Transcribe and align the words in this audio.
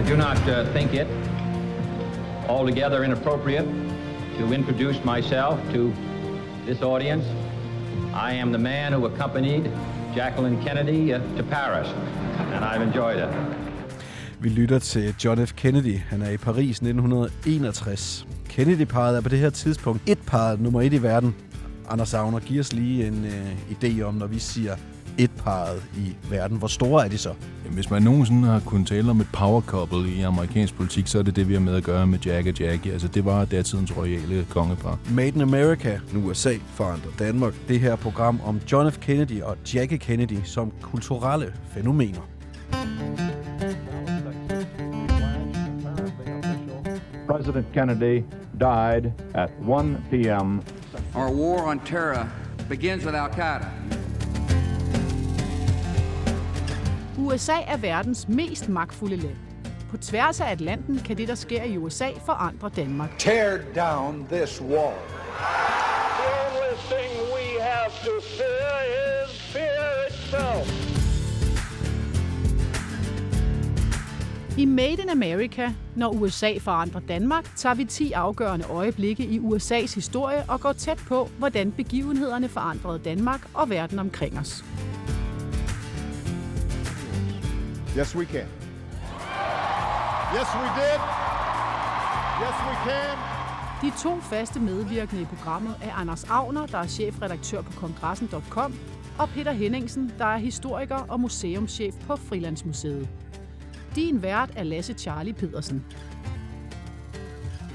I 0.00 0.02
do 0.02 0.16
not 0.16 0.38
uh, 0.48 0.64
think 0.72 0.94
it 0.94 1.06
altogether 2.48 3.04
inappropriate 3.04 3.66
to 4.38 4.52
introduce 4.52 5.04
myself 5.04 5.60
to 5.74 5.92
this 6.66 6.80
audience. 6.82 7.24
I 8.14 8.32
am 8.32 8.50
the 8.50 8.58
man 8.58 8.92
who 8.94 9.06
accompanied 9.06 9.70
Jacqueline 10.16 10.58
Kennedy 10.64 11.12
uh, 11.12 11.18
to 11.36 11.42
Paris, 11.42 11.88
and 12.54 12.64
I've 12.64 12.82
enjoyed 12.82 13.18
it. 13.18 13.28
Vi 14.40 14.48
lytter 14.48 14.78
til 14.78 15.14
John 15.24 15.46
F. 15.46 15.52
Kennedy. 15.56 15.98
Han 15.98 16.22
er 16.22 16.30
i 16.30 16.36
Paris 16.36 16.76
1961. 16.76 18.26
Kennedy-paret 18.48 19.16
er 19.16 19.20
på 19.20 19.28
det 19.28 19.38
her 19.38 19.50
tidspunkt 19.50 20.02
et 20.06 20.18
par 20.26 20.56
nummer 20.56 20.82
et 20.82 20.92
i 20.92 21.02
verden. 21.02 21.34
Anders 21.90 22.14
Agner, 22.14 22.38
giv 22.38 22.60
os 22.60 22.72
lige 22.72 23.06
en 23.06 23.24
øh, 23.24 23.52
idé 23.70 24.02
om, 24.02 24.14
når 24.14 24.26
vi 24.26 24.38
siger 24.38 24.76
et 25.18 25.30
parret 25.30 25.82
i 25.96 26.16
verden. 26.30 26.58
Hvor 26.58 26.68
store 26.68 27.04
er 27.04 27.08
de 27.08 27.18
så? 27.18 27.34
Jamen, 27.64 27.74
hvis 27.74 27.90
man 27.90 28.02
nogensinde 28.02 28.48
har 28.48 28.60
kunnet 28.60 28.88
tale 28.88 29.10
om 29.10 29.20
et 29.20 29.28
power 29.32 29.60
couple 29.60 30.10
i 30.10 30.22
amerikansk 30.22 30.74
politik, 30.74 31.06
så 31.06 31.18
er 31.18 31.22
det 31.22 31.36
det, 31.36 31.48
vi 31.48 31.52
har 31.52 31.60
med 31.60 31.74
at 31.74 31.84
gøre 31.84 32.06
med 32.06 32.18
Jack 32.18 32.46
og 32.46 32.60
Jackie. 32.60 32.92
Altså, 32.92 33.08
det 33.08 33.24
var 33.24 33.44
datidens 33.44 33.96
royale 33.96 34.46
kongepar. 34.50 34.98
Made 35.10 35.28
in 35.28 35.40
America, 35.40 35.98
nu 36.12 36.20
USA 36.20 36.54
forandrer 36.66 37.10
Danmark. 37.18 37.54
Det 37.68 37.80
her 37.80 37.96
program 37.96 38.40
om 38.44 38.60
John 38.72 38.92
F. 38.92 38.98
Kennedy 38.98 39.42
og 39.42 39.56
Jackie 39.74 39.98
Kennedy 39.98 40.38
som 40.44 40.72
kulturelle 40.82 41.52
fænomener. 41.74 42.20
President 47.26 47.66
Kennedy 47.72 48.24
died 48.58 49.12
at 49.34 49.50
1 49.60 49.96
p.m. 50.10 50.60
Our 51.14 51.30
war 51.30 51.70
on 51.70 51.80
terror 51.80 52.28
begins 52.68 53.04
with 53.04 53.14
Al 53.14 53.28
USA 57.20 57.60
er 57.66 57.76
verdens 57.76 58.28
mest 58.28 58.68
magtfulde 58.68 59.16
land. 59.16 59.36
På 59.90 59.96
tværs 59.96 60.40
af 60.40 60.50
Atlanten 60.50 60.98
kan 60.98 61.16
det, 61.16 61.28
der 61.28 61.34
sker 61.34 61.62
i 61.64 61.76
USA, 61.76 62.08
forandre 62.26 62.70
Danmark. 62.76 63.18
Tear 63.18 63.58
down 63.76 64.26
this 64.32 64.62
wall. 64.62 64.94
The 65.36 66.30
only 66.46 66.74
thing 66.90 67.10
we 67.34 67.62
have 67.62 67.90
to 68.04 68.20
fear 68.36 68.72
is 69.24 69.40
fear 69.52 70.06
itself. 70.08 70.90
I 74.58 74.64
Made 74.64 75.02
in 75.02 75.08
America, 75.10 75.68
når 75.96 76.08
USA 76.08 76.52
forandrer 76.60 77.00
Danmark, 77.00 77.56
tager 77.56 77.74
vi 77.74 77.84
10 77.84 78.12
afgørende 78.12 78.66
øjeblikke 78.66 79.24
i 79.24 79.38
USA's 79.38 79.94
historie 79.94 80.44
og 80.48 80.60
går 80.60 80.72
tæt 80.72 80.98
på, 81.08 81.28
hvordan 81.38 81.72
begivenhederne 81.72 82.48
forandrede 82.48 82.98
Danmark 82.98 83.48
og 83.54 83.70
verden 83.70 83.98
omkring 83.98 84.38
os. 84.38 84.64
Yes, 87.96 88.14
we 88.14 88.24
can. 88.24 88.46
Yes, 90.34 90.48
we 90.54 90.66
did. 90.80 91.00
Yes, 92.40 92.56
we 92.68 92.74
can. 92.84 93.18
De 93.82 93.90
to 94.02 94.20
faste 94.20 94.60
medvirkende 94.60 95.22
i 95.22 95.24
programmet 95.24 95.74
er 95.82 95.92
Anders 95.92 96.24
Agner, 96.24 96.66
der 96.66 96.78
er 96.78 96.86
chefredaktør 96.86 97.62
på 97.62 97.72
kongressen.com, 97.72 98.74
og 99.18 99.28
Peter 99.28 99.52
Henningsen, 99.52 100.12
der 100.18 100.24
er 100.24 100.36
historiker 100.36 100.96
og 100.96 101.20
museumschef 101.20 101.94
på 102.06 102.16
Frilandsmuseet. 102.16 103.08
Din 103.94 104.22
vært 104.22 104.50
er 104.56 104.62
Lasse 104.62 104.94
Charlie 104.94 105.32
Pedersen. 105.34 105.84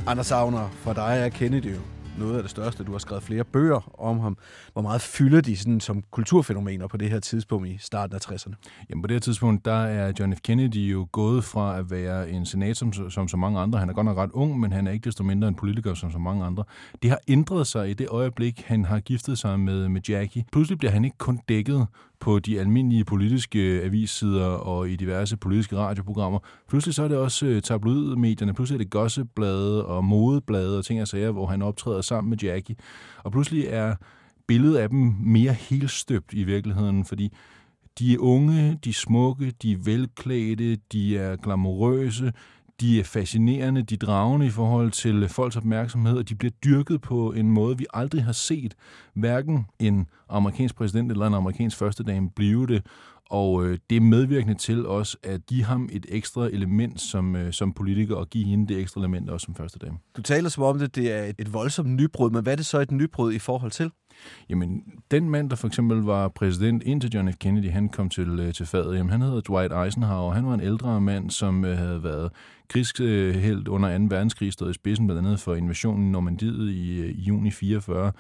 Anders 0.08 0.32
Agner, 0.32 0.70
for 0.70 0.94
dig 0.94 1.18
er 1.20 1.30
Kennedy 1.30 1.74
jo 1.76 1.82
noget 2.20 2.36
af 2.36 2.42
det 2.42 2.52
største. 2.52 2.84
Du 2.84 2.92
har 2.92 3.00
skrevet 3.00 3.24
flere 3.24 3.44
bøger 3.44 4.02
om 4.02 4.20
ham. 4.20 4.38
Hvor 4.74 4.82
meget 4.82 5.02
fylder 5.02 5.42
de 5.42 5.58
sådan, 5.58 5.80
som 5.80 6.04
kulturfænomener 6.12 6.88
på 6.88 6.98
det 6.98 7.10
her 7.10 7.20
tidspunkt 7.20 7.68
i 7.68 7.78
starten 7.82 8.16
af 8.16 8.32
60'erne? 8.32 8.54
Jamen 8.90 9.02
på 9.02 9.08
det 9.08 9.16
her 9.16 9.20
tidspunkt, 9.20 9.66
der 9.66 9.74
er 9.74 10.14
John 10.20 10.36
F. 10.36 10.40
Kennedy 10.44 10.92
jo 10.92 11.08
gået 11.12 11.44
fra 11.44 11.80
at 11.80 11.92
være 11.92 12.30
en 12.30 12.46
senator 12.46 12.92
som, 12.92 13.10
som 13.10 13.28
så 13.28 13.38
mange 13.38 13.60
andre. 13.60 13.80
Han 13.80 13.90
er 13.90 13.94
godt 13.94 14.06
nok 14.06 14.18
ret 14.18 14.32
ung, 14.34 14.60
men 14.60 14.72
han 14.72 14.88
er 14.88 14.92
ikke 14.92 15.06
desto 15.06 15.24
mindre 15.24 15.48
en 15.48 15.56
politiker 15.56 15.94
som 15.94 16.12
så 16.12 16.18
mange 16.18 16.46
andre. 16.46 16.64
Det 17.02 17.10
har 17.10 17.20
ændret 17.28 17.68
sig 17.68 17.90
i 17.90 17.94
det 17.94 18.08
øjeblik, 18.10 18.64
han 18.66 18.86
har 18.86 19.00
giftet 19.00 19.38
sig 19.38 19.60
med, 19.60 19.90
med 19.90 20.02
Jackie. 20.10 20.46
Pludselig 20.52 20.78
bliver 20.78 20.92
han 20.92 21.06
ikke 21.06 21.18
kun 21.18 21.40
dækket 21.50 21.88
på 22.20 22.40
de 22.40 22.60
almindelige 22.60 23.06
politiske 23.06 23.60
avissider 23.60 24.46
og 24.46 24.90
i 24.90 24.96
diverse 24.96 25.38
politiske 25.38 25.78
radioprogrammer. 25.78 26.40
Pludselig 26.70 26.96
så 26.96 27.04
er 27.04 27.08
det 27.08 27.18
også 27.18 27.46
øh, 27.46 27.62
tabloidmedierne, 27.62 28.54
pludselig 28.54 28.78
er 28.80 28.84
det 28.84 28.92
gossipblade 28.92 29.86
og 29.86 30.06
modeblade 30.06 30.78
og 30.78 30.86
ting 30.86 31.02
og 31.02 31.08
sager, 31.08 31.32
hvor 31.32 31.46
han 31.46 31.62
optræder 31.62 32.02
sammen 32.02 32.30
med 32.30 32.38
Jackie. 32.38 32.76
Og 33.24 33.32
pludselig 33.32 33.66
er 33.66 33.96
billedet 34.48 34.78
af 34.78 34.90
dem 34.90 35.14
mere 35.20 35.54
helstøbt 35.54 36.34
i 36.34 36.44
virkeligheden, 36.44 37.06
fordi 37.06 37.34
de 38.00 38.14
er 38.14 38.18
unge, 38.20 38.80
de 38.84 38.90
er 38.90 38.94
smukke, 38.94 39.54
de 39.62 39.72
er 39.72 39.78
velklædte, 39.78 40.76
de 40.76 41.18
er 41.18 41.36
glamourøse, 41.36 42.34
de 42.82 43.00
er 43.00 43.04
fascinerende, 43.04 43.82
de 43.82 43.94
er 43.94 44.00
dragende 44.00 44.46
i 44.46 44.50
forhold 44.50 44.92
til 44.92 45.30
folks 45.30 45.56
opmærksomhed, 45.56 46.18
og 46.18 46.30
de 46.30 46.36
bliver 46.36 46.52
dyrket 46.52 47.02
på 47.02 47.32
en 47.32 47.52
måde, 47.52 47.78
vi 47.78 47.86
aldrig 47.94 48.24
har 48.24 48.32
set 48.32 48.76
hverken 49.14 49.66
en 49.80 50.08
amerikansk 50.30 50.76
præsident 50.76 51.12
eller 51.12 51.28
en 51.28 51.34
amerikansk 51.34 51.78
førstedame 51.78 52.30
blive 52.30 52.68
det. 52.68 52.86
Og 53.30 53.66
øh, 53.66 53.78
det 53.90 53.96
er 53.96 54.02
medvirkende 54.02 54.56
til 54.56 54.88
os 54.88 55.18
at 55.24 55.46
give 55.46 55.64
ham 55.64 55.90
et 55.92 56.06
ekstra 56.10 56.46
element 56.48 57.02
som, 57.02 57.36
øh, 57.36 57.54
som 57.54 57.74
politiker, 57.74 58.16
og 58.16 58.30
give 58.30 58.46
hende 58.46 58.74
det 58.74 58.82
ekstra 58.82 59.02
element 59.02 59.30
også 59.30 59.46
som 59.46 59.56
første 59.56 59.80
dame. 59.80 59.98
Du 60.18 60.22
taler 60.22 60.50
som 60.50 60.64
om 60.64 60.80
det, 60.80 60.96
det 60.96 61.12
er 61.12 61.24
et, 61.24 61.36
et 61.40 61.54
voldsomt 61.54 61.90
nybrud, 61.90 62.32
men 62.32 62.44
hvad 62.44 62.54
er 62.54 62.58
det 62.58 62.66
så 62.66 62.80
et 62.80 62.92
nybrud 62.92 63.34
i 63.34 63.40
forhold 63.40 63.72
til? 63.72 63.92
Jamen, 64.50 64.84
den 65.12 65.30
mand, 65.30 65.50
der 65.50 65.56
for 65.56 65.68
eksempel 65.68 65.98
var 65.98 66.28
præsident 66.28 66.84
indtil 66.84 67.12
John 67.14 67.34
F. 67.34 67.36
Kennedy, 67.40 67.72
han 67.72 67.90
kom 67.90 68.10
til, 68.10 68.40
øh, 68.40 68.54
til 68.54 68.66
fadet, 68.66 68.98
jamen, 68.98 69.10
han 69.10 69.22
hedder 69.22 69.42
Dwight 69.42 69.74
Eisenhower. 69.86 70.34
Han 70.34 70.46
var 70.46 70.54
en 70.54 70.62
ældre 70.62 71.02
mand, 71.02 71.30
som 71.30 71.66
øh, 71.66 71.78
havde 71.78 72.04
været 72.04 72.32
krigshelt 72.70 73.68
under 73.68 73.98
2. 73.98 74.04
verdenskrig, 74.10 74.54
stod 74.54 74.70
i 74.70 74.74
spidsen 74.74 75.08
blandt 75.08 75.26
andet 75.26 75.40
for 75.40 75.56
invasionen 75.56 76.08
i 76.08 76.12
Normandiet 76.12 76.70
i, 76.70 77.00
øh, 77.00 77.10
i 77.10 77.22
juni 77.22 77.52
44 77.52 78.12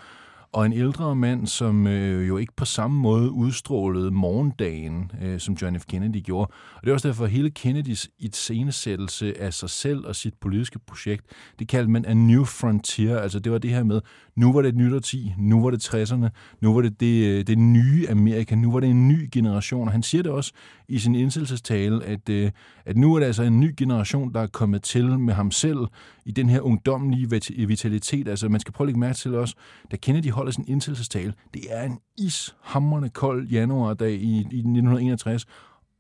og 0.56 0.66
en 0.66 0.74
ældre 0.74 1.16
mand, 1.16 1.48
som 1.48 1.88
øh, 1.88 2.28
jo 2.28 2.38
ikke 2.38 2.54
på 2.56 2.66
samme 2.66 3.00
måde 3.00 3.32
udstrålede 3.32 4.12
morgendagen, 4.12 5.12
øh, 5.22 5.40
som 5.40 5.58
John 5.62 5.80
F. 5.80 5.86
Kennedy 5.86 6.24
gjorde. 6.24 6.52
Og 6.76 6.82
det 6.84 6.90
er 6.90 6.94
også 6.94 7.08
derfor, 7.08 7.24
at 7.24 7.32
hele 7.32 7.50
Kennedys 7.50 8.10
iscenesættelse 8.20 9.42
af 9.42 9.54
sig 9.54 9.70
selv 9.70 10.08
og 10.08 10.16
sit 10.16 10.34
politiske 10.42 10.80
projekt, 10.80 11.26
det 11.60 11.68
kaldte 11.68 11.92
man 11.92 12.06
A 12.06 12.14
New 12.14 12.44
Frontier. 12.44 13.20
Altså 13.20 13.40
det 13.40 13.52
var 13.52 13.58
det 13.58 13.72
her 13.72 13.84
med, 13.84 14.02
nu 14.36 14.54
var 14.54 14.62
det 14.62 14.70
et 14.70 14.76
nyt 14.76 14.94
årti, 14.94 15.34
nu 15.38 15.64
var 15.64 15.70
det 15.70 15.94
60'erne, 15.94 16.28
nu 16.62 16.74
var 16.74 16.82
det 16.82 17.00
det, 17.00 17.26
øh, 17.26 17.48
det 17.48 17.58
nye 17.58 18.10
Amerika, 18.10 18.56
nu 18.56 18.72
var 18.72 18.80
det 18.80 18.90
en 18.90 19.08
ny 19.08 19.30
generation. 19.32 19.88
Og 19.88 19.92
han 19.92 20.04
siger 20.04 20.24
det 20.24 20.32
også 20.32 20.52
i 20.88 21.00
sin 21.00 21.16
indsættelsestale, 21.16 22.06
at, 22.06 22.30
øh, 22.30 22.52
at 22.86 22.98
nu 22.98 23.16
er 23.16 23.20
det 23.20 23.26
altså 23.26 23.44
en 23.44 23.60
ny 23.60 23.74
generation, 23.78 24.34
der 24.34 24.42
er 24.42 24.48
kommet 24.48 24.84
til 24.84 25.20
med 25.20 25.34
ham 25.34 25.52
selv 25.52 25.80
i 26.26 26.32
den 26.32 26.50
her 26.50 26.62
ungdomlige 26.62 27.30
vitalitet. 27.68 28.28
Altså 28.28 28.50
man 28.50 28.60
skal 28.60 28.74
prøve 28.74 28.86
at 28.86 28.88
lægge 28.88 29.00
mærke 29.00 29.18
til 29.18 29.36
også, 29.36 29.56
da 29.92 29.98
Kennedy 29.98 30.32
holder 30.46 30.54
sin 30.54 30.66
indsættelsestale, 30.68 31.34
det 31.54 31.62
er 31.70 31.84
en 31.84 32.00
ishamrende 32.18 33.10
kold 33.10 33.48
januardag 33.48 34.12
i, 34.12 34.36
i 34.36 34.40
1961, 34.40 35.46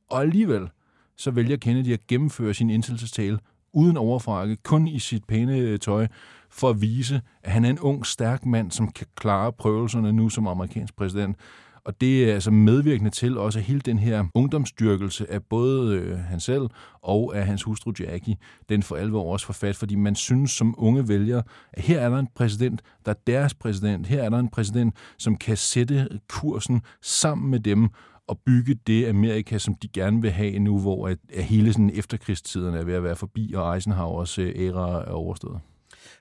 og 0.09 0.21
alligevel 0.21 0.69
så 1.17 1.31
vælger 1.31 1.57
Kennedy 1.57 1.93
at 1.93 2.07
gennemføre 2.07 2.53
sin 2.53 2.69
indsættelsestale 2.69 3.39
uden 3.73 3.97
overfrakke, 3.97 4.55
kun 4.55 4.87
i 4.87 4.99
sit 4.99 5.25
pæne 5.25 5.57
øh, 5.57 5.79
tøj, 5.79 6.07
for 6.49 6.69
at 6.69 6.81
vise, 6.81 7.21
at 7.43 7.51
han 7.51 7.65
er 7.65 7.69
en 7.69 7.79
ung, 7.79 8.05
stærk 8.05 8.45
mand, 8.45 8.71
som 8.71 8.91
kan 8.91 9.07
klare 9.15 9.53
prøvelserne 9.53 10.13
nu 10.13 10.29
som 10.29 10.47
amerikansk 10.47 10.95
præsident. 10.95 11.37
Og 11.85 12.01
det 12.01 12.29
er 12.29 12.33
altså 12.33 12.51
medvirkende 12.51 13.09
til 13.11 13.37
også 13.37 13.59
hele 13.59 13.79
den 13.79 13.99
her 13.99 14.25
ungdomsstyrkelse 14.33 15.31
af 15.31 15.43
både 15.43 15.95
øh, 15.95 16.17
han 16.17 16.39
selv 16.39 16.69
og 17.01 17.37
af 17.37 17.45
hans 17.45 17.63
hustru 17.63 17.93
Jackie, 17.99 18.35
den 18.69 18.83
for 18.83 18.95
alvor 18.95 19.33
også 19.33 19.45
forfat, 19.45 19.75
fordi 19.75 19.95
man 19.95 20.15
synes 20.15 20.51
som 20.51 20.75
unge 20.77 21.07
vælger, 21.07 21.41
at 21.73 21.83
her 21.83 21.99
er 21.99 22.09
der 22.09 22.19
en 22.19 22.27
præsident, 22.35 22.81
der 23.05 23.11
er 23.11 23.15
deres 23.27 23.53
præsident, 23.53 24.07
her 24.07 24.23
er 24.23 24.29
der 24.29 24.39
en 24.39 24.49
præsident, 24.49 24.95
som 25.17 25.37
kan 25.37 25.57
sætte 25.57 26.09
kursen 26.27 26.81
sammen 27.01 27.51
med 27.51 27.59
dem, 27.59 27.89
og 28.27 28.39
bygge 28.45 28.75
det 28.87 29.05
Amerika, 29.05 29.57
som 29.57 29.75
de 29.75 29.87
gerne 29.87 30.21
vil 30.21 30.31
have 30.31 30.59
nu, 30.59 30.79
hvor 30.79 31.07
at, 31.07 31.17
at 31.33 31.43
hele 31.43 31.73
sådan 31.73 31.91
efterkrigstiden 31.93 32.75
er 32.75 32.83
ved 32.83 32.93
at 32.93 33.03
være 33.03 33.15
forbi, 33.15 33.53
og 33.55 33.75
Eisenhowers 33.75 34.39
øh, 34.39 34.53
æra 34.55 35.03
er 35.03 35.11
overstået. 35.11 35.59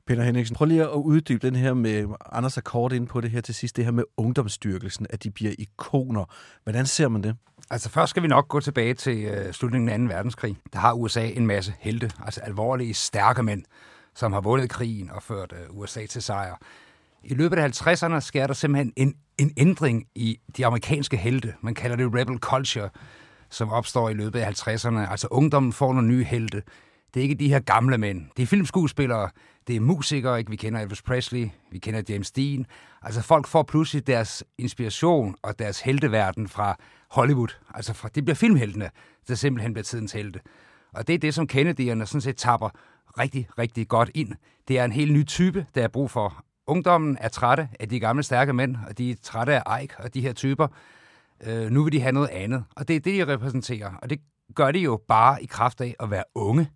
Peter 0.07 0.23
Henriksen, 0.23 0.57
prøv 0.57 0.67
lige 0.67 0.83
at 0.83 0.89
uddybe 0.89 1.47
den 1.47 1.57
her 1.57 1.75
med, 1.75 2.07
Anders 2.33 2.57
er 2.57 2.61
kort 2.61 2.93
ind 2.93 3.09
på 3.09 3.21
det 3.21 3.31
her 3.31 3.41
til 3.41 3.55
sidst, 3.55 3.77
det 3.77 3.85
her 3.85 3.93
med 3.93 4.05
ungdomsstyrkelsen, 4.17 5.07
at 5.11 5.23
de 5.23 5.31
bliver 5.31 5.53
ikoner. 5.59 6.25
Hvordan 6.63 6.87
ser 6.87 7.09
man 7.09 7.23
det? 7.23 7.37
Altså 7.71 7.91
først 7.91 8.11
skal 8.11 8.23
vi 8.23 8.29
nok 8.29 8.49
gå 8.49 8.61
tilbage 8.61 8.95
til 8.95 9.25
øh, 9.25 9.53
slutningen 9.53 9.89
af 9.89 9.99
2. 9.99 10.15
verdenskrig. 10.15 10.57
Der 10.73 10.79
har 10.79 10.93
USA 10.93 11.29
en 11.29 11.47
masse 11.47 11.75
helte, 11.79 12.11
altså 12.25 12.41
alvorlige, 12.41 12.95
stærke 12.95 13.43
mænd, 13.43 13.63
som 14.15 14.33
har 14.33 14.41
vundet 14.41 14.71
krigen 14.71 15.11
og 15.11 15.23
ført 15.23 15.53
øh, 15.53 15.79
USA 15.79 16.07
til 16.07 16.23
sejr. 16.23 16.57
I 17.23 17.35
løbet 17.35 17.59
af 17.59 17.69
50'erne 17.69 18.21
sker 18.21 18.47
der 18.47 18.55
simpelthen 18.55 18.93
en, 18.97 19.15
en 19.39 19.53
ændring 19.57 20.07
i 20.15 20.41
de 20.57 20.67
amerikanske 20.67 21.17
helte. 21.17 21.55
Man 21.61 21.75
kalder 21.75 21.97
det 21.97 22.15
rebel 22.15 22.39
culture, 22.39 22.91
som 23.51 23.71
opstår 23.71 24.09
i 24.09 24.15
løbet 24.15 24.41
af 24.41 24.69
50'erne. 24.69 25.11
Altså 25.11 25.29
ungdommen 25.31 25.73
får 25.73 25.93
nogle 25.93 26.09
nye 26.09 26.25
helte. 26.25 26.63
Det 27.15 27.21
er 27.21 27.23
ikke 27.23 27.35
de 27.35 27.49
her 27.49 27.61
gamle 27.61 27.99
mænd. 27.99 28.27
Det 28.37 28.43
er 28.43 28.47
filmskuespillere, 28.47 29.31
det 29.67 29.77
er 29.77 29.81
musikere, 29.81 30.39
ikke? 30.39 30.51
Vi 30.51 30.57
kender 30.57 30.81
Elvis 30.81 31.03
Presley, 31.03 31.49
vi 31.71 31.79
kender 31.79 32.03
James 32.09 32.33
Dean. 32.33 32.67
Altså 33.03 33.23
folk 33.23 33.47
får 33.47 33.63
pludselig 33.63 34.07
deres 34.07 34.45
inspiration 34.59 35.35
og 35.43 35.59
deres 35.59 35.81
helteverden 35.81 36.49
fra 36.49 36.77
Hollywood. 37.11 37.49
Altså 37.75 37.93
fra, 37.93 38.09
det 38.15 38.25
bliver 38.25 38.35
filmheltene, 38.35 38.91
der 39.29 39.35
simpelthen 39.35 39.73
bliver 39.73 39.85
tidens 39.85 40.13
helte. 40.13 40.41
Og 40.95 41.07
det 41.07 41.15
er 41.15 41.19
det, 41.19 41.35
som 41.35 41.49
Kennedy'erne 41.53 42.05
sådan 42.05 42.21
set 42.21 42.37
tapper 42.37 42.71
rigtig, 43.19 43.49
rigtig 43.59 43.89
godt 43.89 44.11
ind. 44.15 44.33
Det 44.69 44.79
er 44.79 44.85
en 44.85 44.93
helt 44.93 45.13
ny 45.13 45.27
type, 45.27 45.67
der 45.75 45.83
er 45.83 45.89
brug 45.89 46.11
for. 46.11 46.45
Ungdommen 46.67 47.19
er 47.21 47.29
trætte 47.29 47.69
af 47.81 47.89
de 47.89 48.01
gamle 48.01 48.23
stærke 48.23 48.53
mænd, 48.53 48.77
og 48.89 48.99
de 48.99 49.11
er 49.11 49.15
trætte 49.23 49.69
af 49.69 49.83
Ike 49.83 49.95
og 49.99 50.15
de 50.15 50.21
her 50.21 50.33
typer. 50.33 50.69
Øh, 51.47 51.71
nu 51.71 51.83
vil 51.85 51.93
de 51.93 52.01
have 52.01 52.13
noget 52.13 52.29
andet, 52.29 52.65
og 52.77 52.89
det 52.89 52.97
er 52.97 53.01
det, 53.01 53.27
de 53.27 53.33
repræsenterer. 53.33 53.93
Og 54.03 54.11
det 54.11 54.21
gør 54.55 54.71
de 54.71 54.79
jo 54.79 55.01
bare 55.09 55.43
i 55.43 55.47
kraft 55.47 55.81
af 55.81 55.95
at 56.01 56.11
være 56.11 56.25
unge, 56.35 56.71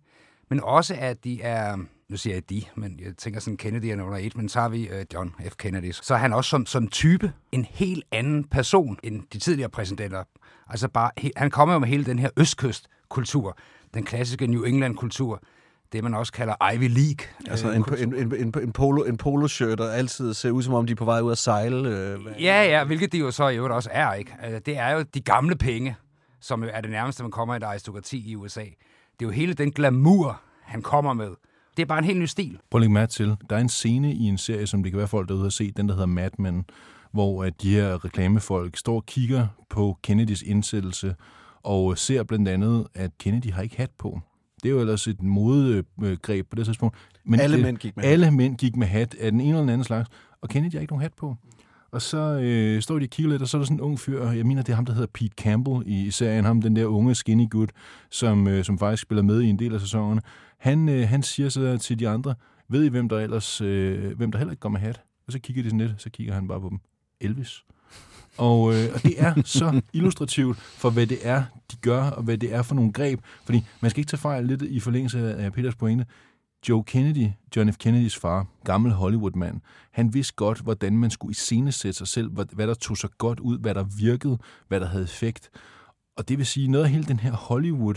men 0.49 0.63
også 0.63 0.95
at 0.99 1.23
de 1.23 1.41
er 1.41 1.77
nu 2.09 2.17
siger 2.17 2.33
jeg 2.33 2.49
de, 2.49 2.63
men 2.75 2.99
jeg 3.05 3.17
tænker 3.17 3.39
sådan 3.39 3.57
Kennedy 3.57 3.85
er 3.85 4.03
under 4.03 4.17
et, 4.17 4.37
men 4.37 4.49
så 4.49 4.59
har 4.59 4.69
vi 4.69 4.89
uh, 4.91 5.01
John 5.13 5.35
F. 5.49 5.55
Kennedy. 5.55 5.91
Så 5.91 6.13
er 6.13 6.17
han 6.17 6.33
også 6.33 6.49
som, 6.49 6.65
som 6.65 6.87
type 6.87 7.33
en 7.51 7.65
helt 7.65 8.05
anden 8.11 8.43
person 8.43 8.97
end 9.03 9.23
de 9.33 9.39
tidligere 9.39 9.69
præsidenter. 9.69 10.23
Altså 10.69 10.87
bare, 10.87 11.11
he, 11.17 11.31
han 11.35 11.51
kommer 11.51 11.73
jo 11.73 11.79
med 11.79 11.87
hele 11.87 12.05
den 12.05 12.19
her 12.19 12.29
østkystkultur, 12.37 13.57
den 13.93 14.03
klassiske 14.03 14.47
New 14.47 14.63
England-kultur, 14.63 15.41
det 15.91 16.03
man 16.03 16.13
også 16.13 16.33
kalder 16.33 16.71
Ivy 16.73 16.87
League. 16.87 17.27
Altså 17.47 17.71
en, 17.71 17.85
en, 17.97 18.15
en, 18.15 18.35
en, 18.35 18.53
en, 18.63 18.71
polo, 18.71 19.03
en 19.03 19.17
poloshirt, 19.17 19.77
der 19.77 19.91
altid 19.91 20.33
ser 20.33 20.51
ud 20.51 20.63
som 20.63 20.73
om, 20.73 20.85
de 20.85 20.91
er 20.91 20.95
på 20.95 21.05
vej 21.05 21.21
ud 21.21 21.31
at 21.31 21.37
sejle. 21.37 21.89
Øh, 21.89 22.43
ja, 22.43 22.63
ja, 22.63 22.83
hvilket 22.83 23.11
de 23.11 23.17
jo 23.17 23.31
så 23.31 23.47
i 23.47 23.55
øvrigt 23.55 23.73
også 23.73 23.89
er, 23.93 24.13
ikke? 24.13 24.35
Altså, 24.41 24.59
det 24.59 24.77
er 24.77 24.89
jo 24.89 25.01
de 25.13 25.21
gamle 25.21 25.55
penge, 25.55 25.95
som 26.39 26.63
er 26.71 26.81
det 26.81 26.91
nærmeste, 26.91 27.23
man 27.23 27.31
kommer 27.31 27.53
i 27.53 27.57
et 27.57 27.63
aristokrati 27.63 28.31
i 28.31 28.35
USA. 28.35 28.65
Det 29.19 29.25
er 29.25 29.29
jo 29.29 29.33
hele 29.33 29.53
den 29.53 29.71
glamour, 29.71 30.41
han 30.63 30.81
kommer 30.81 31.13
med. 31.13 31.29
Det 31.77 31.81
er 31.81 31.85
bare 31.85 31.99
en 31.99 32.05
helt 32.05 32.19
ny 32.19 32.25
stil. 32.25 32.59
Prøv 32.71 32.79
at 32.79 32.81
lægge 32.81 32.93
mærke 32.93 33.11
til, 33.11 33.35
der 33.49 33.55
er 33.55 33.59
en 33.59 33.69
scene 33.69 34.13
i 34.13 34.23
en 34.23 34.37
serie, 34.37 34.67
som 34.67 34.83
det 34.83 34.91
kan 34.91 34.97
være 34.99 35.07
folk 35.07 35.29
derude 35.29 35.43
har 35.43 35.49
set, 35.49 35.77
den 35.77 35.87
der 35.87 35.93
hedder 35.93 36.07
Mad 36.07 36.29
Men, 36.37 36.65
hvor 37.11 37.43
at 37.43 37.61
de 37.61 37.73
her 37.73 38.05
reklamefolk 38.05 38.77
står 38.77 38.95
og 38.95 39.05
kigger 39.05 39.47
på 39.69 39.97
Kennedys 40.03 40.41
indsættelse, 40.41 41.15
og 41.63 41.97
ser 41.97 42.23
blandt 42.23 42.47
andet, 42.47 42.87
at 42.95 43.17
Kennedy 43.17 43.51
har 43.51 43.61
ikke 43.61 43.77
hat 43.77 43.91
på. 43.97 44.19
Det 44.63 44.69
er 44.69 44.73
jo 44.73 44.79
ellers 44.79 45.07
et 45.07 45.21
modegreb 45.21 46.49
på 46.49 46.55
det 46.55 46.65
tidspunkt. 46.65 46.97
Men 47.25 47.39
alle 47.39 47.55
det, 47.55 47.65
mænd 47.65 47.77
gik 47.77 47.97
med 47.97 48.03
Alle 48.03 48.25
hat. 48.25 48.33
mænd 48.33 48.57
gik 48.57 48.75
med 48.75 48.87
hat 48.87 49.15
af 49.19 49.31
den 49.31 49.41
ene 49.41 49.49
eller 49.49 49.59
den 49.59 49.69
anden 49.69 49.83
slags, 49.83 50.09
og 50.41 50.49
Kennedy 50.49 50.73
har 50.73 50.79
ikke 50.81 50.93
nogen 50.93 51.01
hat 51.01 51.13
på. 51.13 51.35
Og 51.91 52.01
så 52.01 52.17
øh, 52.17 52.81
står 52.81 52.99
de 52.99 53.03
og 53.03 53.09
kigger 53.09 53.31
lidt, 53.31 53.41
og 53.41 53.47
så 53.47 53.57
er 53.57 53.59
der 53.59 53.65
sådan 53.65 53.77
en 53.77 53.81
ung 53.81 53.99
fyr, 53.99 54.29
jeg 54.31 54.45
mener, 54.45 54.61
det 54.61 54.71
er 54.71 54.75
ham, 54.75 54.85
der 54.85 54.93
hedder 54.93 55.07
Pete 55.13 55.33
Campbell 55.37 55.83
i 55.85 56.11
serien, 56.11 56.45
ham 56.45 56.61
den 56.61 56.75
der 56.75 56.85
unge 56.85 57.15
skinny 57.15 57.49
gut, 57.49 57.71
som, 58.09 58.47
øh, 58.47 58.63
som 58.65 58.79
faktisk 58.79 59.01
spiller 59.01 59.21
med 59.21 59.41
i 59.41 59.49
en 59.49 59.59
del 59.59 59.73
af 59.73 59.79
sæsonerne. 59.79 60.21
Han, 60.57 60.89
øh, 60.89 61.07
han 61.09 61.23
siger 61.23 61.49
så 61.49 61.77
til 61.77 61.99
de 61.99 62.09
andre, 62.09 62.35
ved 62.69 62.83
I, 62.83 62.87
hvem 62.87 63.09
der 63.09 63.19
ellers, 63.19 63.61
øh, 63.61 64.17
hvem 64.17 64.31
der 64.31 64.39
heller 64.39 64.51
ikke 64.51 64.61
går 64.61 64.69
med 64.69 64.79
hat? 64.79 65.01
Og 65.27 65.33
så 65.33 65.39
kigger 65.39 65.63
de 65.63 65.69
sådan 65.69 65.87
lidt, 65.87 66.01
så 66.01 66.09
kigger 66.09 66.33
han 66.33 66.47
bare 66.47 66.61
på 66.61 66.69
dem. 66.69 66.79
Elvis. 67.21 67.63
Og, 68.37 68.73
øh, 68.73 68.89
og 68.93 69.03
det 69.03 69.13
er 69.17 69.33
så 69.45 69.81
illustrativt 69.93 70.57
for, 70.57 70.89
hvad 70.89 71.07
det 71.07 71.17
er, 71.21 71.43
de 71.71 71.77
gør, 71.81 72.03
og 72.03 72.23
hvad 72.23 72.37
det 72.37 72.53
er 72.53 72.61
for 72.61 72.75
nogle 72.75 72.93
greb. 72.93 73.19
Fordi 73.45 73.65
man 73.81 73.91
skal 73.91 73.99
ikke 73.99 74.09
tage 74.09 74.19
fejl 74.19 74.45
lidt 74.45 74.61
i 74.61 74.79
forlængelse 74.79 75.35
af 75.35 75.53
Peters 75.53 75.75
pointe. 75.75 76.05
Joe 76.69 76.83
Kennedy, 76.83 77.27
John 77.55 77.73
F. 77.73 77.77
Kennedys 77.77 78.17
far, 78.17 78.47
gammel 78.63 78.91
Hollywoodmand, 78.91 79.61
han 79.91 80.13
vidste 80.13 80.33
godt, 80.35 80.59
hvordan 80.59 80.97
man 80.97 81.11
skulle 81.11 81.31
iscenesætte 81.31 81.97
sig 81.97 82.07
selv, 82.07 82.29
hvad 82.29 82.67
der 82.67 82.73
tog 82.73 82.97
sig 82.97 83.09
godt 83.17 83.39
ud, 83.39 83.59
hvad 83.59 83.75
der 83.75 83.83
virkede, 83.97 84.37
hvad 84.67 84.79
der 84.79 84.87
havde 84.87 85.03
effekt. 85.03 85.49
Og 86.17 86.29
det 86.29 86.37
vil 86.37 86.45
sige, 86.45 86.67
noget 86.67 86.85
af 86.85 86.91
hele 86.91 87.03
den 87.03 87.19
her 87.19 87.31
Hollywood 87.31 87.95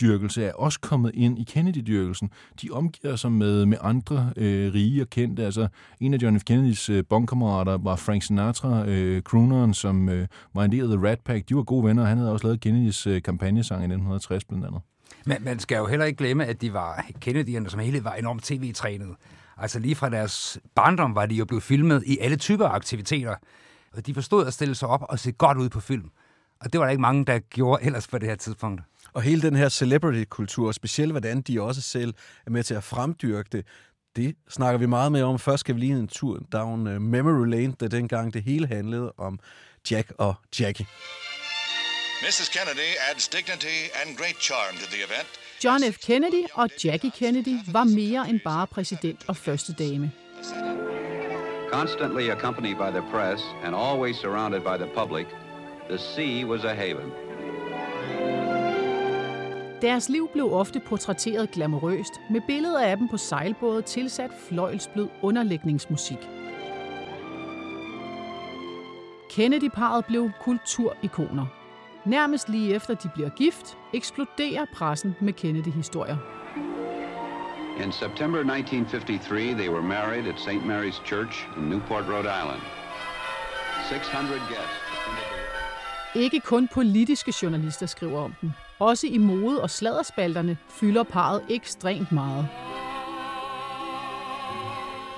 dyrkelse 0.00 0.44
er 0.44 0.52
også 0.52 0.80
kommet 0.80 1.10
ind 1.14 1.38
i 1.38 1.44
Kennedy-dyrkelsen. 1.44 2.30
De 2.62 2.70
omgiver 2.70 3.16
sig 3.16 3.32
med, 3.32 3.66
med 3.66 3.78
andre 3.80 4.32
øh, 4.36 4.74
rige 4.74 5.02
og 5.02 5.10
kendte. 5.10 5.44
Altså, 5.44 5.68
en 6.00 6.14
af 6.14 6.18
John 6.22 6.40
F. 6.40 6.44
Kennedys 6.44 6.88
øh, 6.88 7.04
bondkammerater 7.08 7.78
var 7.78 7.96
Frank 7.96 8.22
Sinatra, 8.22 8.86
øh, 8.86 9.22
crooneren, 9.22 9.74
som 9.74 10.08
øh, 10.08 10.28
var 10.54 10.64
en 10.64 10.72
del 10.72 10.92
af 10.92 10.98
The 10.98 11.08
Rat 11.08 11.20
Pack. 11.20 11.48
De 11.48 11.56
var 11.56 11.62
gode 11.62 11.84
venner, 11.84 12.02
og 12.02 12.08
han 12.08 12.18
havde 12.18 12.32
også 12.32 12.46
lavet 12.46 12.60
Kennedys 12.60 13.06
øh, 13.06 13.22
kampagnesang 13.22 13.80
i 13.80 13.84
1960 13.84 14.44
blandt 14.44 14.66
andet. 14.66 14.80
Men 15.26 15.44
man 15.44 15.58
skal 15.58 15.76
jo 15.76 15.86
heller 15.86 16.06
ikke 16.06 16.16
glemme, 16.16 16.46
at 16.46 16.60
de 16.60 16.72
var 16.72 17.06
Kennedy'erne, 17.26 17.68
som 17.68 17.80
hele 17.80 18.04
var 18.04 18.14
enormt 18.14 18.44
tv-trænet. 18.44 19.16
Altså 19.56 19.78
lige 19.78 19.94
fra 19.94 20.08
deres 20.08 20.58
barndom 20.74 21.14
var 21.14 21.26
de 21.26 21.34
jo 21.34 21.44
blevet 21.44 21.62
filmet 21.62 22.02
i 22.06 22.18
alle 22.18 22.36
typer 22.36 22.66
af 22.66 22.74
aktiviteter. 22.74 23.34
Og 23.92 24.06
de 24.06 24.14
forstod 24.14 24.46
at 24.46 24.54
stille 24.54 24.74
sig 24.74 24.88
op 24.88 25.04
og 25.08 25.18
se 25.18 25.32
godt 25.32 25.58
ud 25.58 25.68
på 25.68 25.80
film. 25.80 26.10
Og 26.60 26.72
det 26.72 26.80
var 26.80 26.86
der 26.86 26.90
ikke 26.90 27.00
mange, 27.00 27.24
der 27.24 27.38
gjorde 27.38 27.84
ellers 27.84 28.08
på 28.08 28.18
det 28.18 28.28
her 28.28 28.36
tidspunkt. 28.36 28.82
Og 29.12 29.22
hele 29.22 29.42
den 29.42 29.56
her 29.56 29.68
celebrity-kultur, 29.68 30.72
specielt 30.72 31.12
hvordan 31.12 31.40
de 31.40 31.62
også 31.62 31.80
selv 31.80 32.14
er 32.46 32.50
med 32.50 32.62
til 32.62 32.74
at 32.74 32.84
fremdyrke 32.84 33.48
det, 33.52 33.66
det 34.16 34.36
snakker 34.48 34.78
vi 34.78 34.86
meget 34.86 35.12
mere 35.12 35.24
om. 35.24 35.38
Først 35.38 35.60
skal 35.60 35.74
vi 35.74 35.80
lige 35.80 35.92
en 35.92 36.08
tur 36.08 36.38
down 36.52 36.86
øh, 36.86 37.00
memory 37.00 37.46
lane, 37.46 37.72
da 37.80 37.88
dengang 37.88 38.34
det 38.34 38.42
hele 38.42 38.66
handlede 38.66 39.12
om 39.18 39.38
Jack 39.90 40.12
og 40.18 40.34
Jackie. 40.60 40.86
Mrs. 42.28 42.50
Kennedy 42.52 42.90
adds 43.10 43.28
dignity 43.28 43.78
and 44.00 44.16
great 44.16 44.38
charm 44.38 44.74
to 44.76 44.86
the 44.94 45.02
event. 45.08 45.28
John 45.64 45.82
F. 45.92 45.98
Kennedy 45.98 46.44
og 46.54 46.68
Jackie 46.84 47.10
Kennedy 47.10 47.56
var 47.72 47.84
mere 47.84 48.28
end 48.28 48.40
bare 48.44 48.66
præsident 48.66 49.28
og 49.28 49.36
første 49.36 49.72
dame. 49.72 50.12
Constantly 51.72 52.28
accompanied 52.28 52.74
by 52.74 52.90
the 52.98 53.04
press 53.12 53.42
and 53.64 53.74
always 53.74 54.16
surrounded 54.16 54.60
by 54.60 54.76
the 54.82 54.90
public, 54.94 55.26
the 55.88 55.98
sea 55.98 56.46
was 56.46 56.64
a 56.64 56.74
haven. 56.74 57.10
Deres 59.82 60.08
liv 60.08 60.28
blev 60.32 60.52
ofte 60.52 60.80
portrætteret 60.80 61.50
glamourøst, 61.50 62.12
med 62.30 62.40
billeder 62.46 62.80
af 62.80 62.96
dem 62.96 63.08
på 63.08 63.16
sejlbåde 63.16 63.82
tilsat 63.82 64.30
fløjlsblød 64.48 65.08
underlægningsmusik. 65.22 66.18
Kennedy-paret 69.30 70.04
blev 70.06 70.30
kulturikoner. 70.40 71.59
Nærmest 72.04 72.48
lige 72.48 72.74
efter 72.74 72.94
de 72.94 73.10
bliver 73.14 73.28
gift, 73.28 73.78
eksploderer 73.94 74.66
pressen 74.74 75.16
med 75.20 75.32
Kennedy-historier. 75.32 76.16
In 77.84 77.92
September 77.92 78.38
1953, 78.38 79.54
they 79.54 79.68
were 79.68 79.82
married 79.82 80.26
at 80.28 80.40
St. 80.40 80.48
Mary's 80.48 81.06
Church 81.06 81.48
in 81.56 81.62
Newport, 81.62 82.04
Rhode 82.08 82.30
Island. 82.42 82.62
600 83.88 84.40
guests. 84.48 84.80
Ikke 86.14 86.40
kun 86.40 86.68
politiske 86.68 87.34
journalister 87.42 87.86
skriver 87.86 88.20
om 88.20 88.34
dem. 88.40 88.50
Også 88.78 89.06
i 89.06 89.18
mode- 89.18 89.62
og 89.62 89.70
sladderspalterne 89.70 90.56
fylder 90.68 91.02
parret 91.02 91.42
ekstremt 91.50 92.12
meget. 92.12 92.48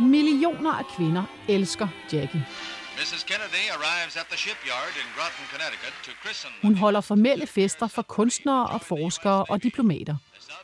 Millioner 0.01 0.73
af 0.73 0.85
kvinder 0.97 1.23
elsker 1.49 1.89
Jackie. 2.13 2.47
Mrs. 3.01 3.23
Kennedy 3.31 3.65
arrives 3.77 4.17
at 4.17 4.27
the 4.33 4.39
shipyard 4.45 4.95
in 5.01 5.07
Groton, 5.17 5.45
Connecticut 5.53 5.93
to 6.07 6.13
christen... 6.23 6.51
Hun 6.63 6.75
holder 6.75 7.01
formelle 7.01 7.47
fester 7.47 7.87
for 7.87 8.03
kunstnere 8.03 8.67
og 8.67 8.81
forskere 8.81 9.45
og 9.45 9.63
diplomater. 9.63 10.17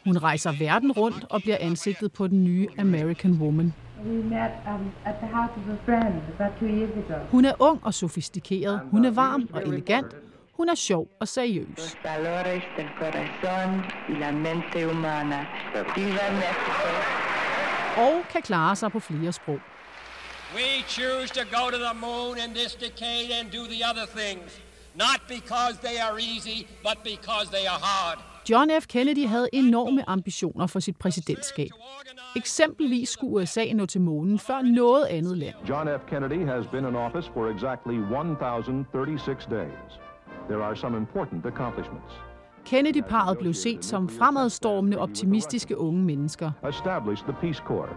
Hun 0.04 0.18
rejser 0.18 0.52
verden 0.58 0.92
rundt 0.92 1.25
og 1.30 1.42
bliver 1.42 1.56
ansigtet 1.61 2.12
på 2.12 2.26
den 2.26 2.44
nye 2.44 2.68
American 2.78 3.32
Woman. 3.32 3.75
Um. 4.00 4.32
Hun 7.30 7.44
er 7.44 7.54
ung 7.58 7.80
og 7.85 7.94
sofistikeret. 7.94 8.80
Hun 8.90 9.04
er 9.04 9.11
varm 9.11 9.49
og 9.52 9.62
elegant. 9.62 10.16
Hun 10.56 10.68
er 10.68 10.75
sjov 10.75 11.08
og 11.20 11.28
seriøs. 11.28 11.97
Og 17.97 18.23
kan 18.32 18.42
klare 18.42 18.76
sig 18.76 18.92
på 18.92 19.00
flere 19.00 19.32
sprog. 19.32 19.61
We 20.54 20.82
choose 20.88 21.30
to 21.30 21.44
go 21.56 21.70
to 21.70 21.78
the 21.78 21.94
moon 22.06 22.38
in 22.44 22.54
this 22.54 22.74
decade 22.74 23.30
and 23.38 23.50
do 23.50 23.62
the 23.74 23.80
other 23.90 24.06
things. 24.20 24.62
Not 24.94 25.20
because 25.28 25.74
they 25.86 25.96
are 26.06 26.18
easy, 26.18 26.66
but 26.82 26.98
because 27.04 27.46
they 27.50 27.66
are 27.66 27.80
hard. 27.90 28.18
John 28.50 28.70
F. 28.70 28.86
Kennedy 28.86 29.26
havde 29.26 29.48
enorme 29.52 30.08
ambitioner 30.08 30.66
for 30.66 30.80
sit 30.80 30.96
præsidentskab. 30.96 31.68
Eksempelvis 32.36 33.08
skulle 33.08 33.32
USA 33.32 33.64
nå 33.74 33.86
til 33.86 34.00
månen 34.00 34.38
før 34.38 34.62
noget 34.62 35.04
andet 35.06 35.38
land. 35.38 35.54
John 35.68 35.88
F. 36.00 36.06
Kennedy 36.10 36.46
has 36.46 36.66
been 36.66 36.84
in 36.84 36.96
office 36.96 37.30
for 37.34 37.48
exactly 37.48 37.94
1,036 37.94 39.46
days. 39.50 39.90
There 40.48 40.62
are 40.62 40.76
some 40.76 40.96
important 40.96 41.46
accomplishments. 41.46 42.12
Kennedy-paret 42.64 43.38
blev 43.38 43.54
set 43.54 43.84
som 43.84 44.08
fremadstormende, 44.08 44.98
optimistiske 44.98 45.78
unge 45.78 46.02
mennesker. 46.02 46.50
Established 46.68 47.24
the 47.24 47.36
Peace 47.40 47.62
Corps. 47.66 47.96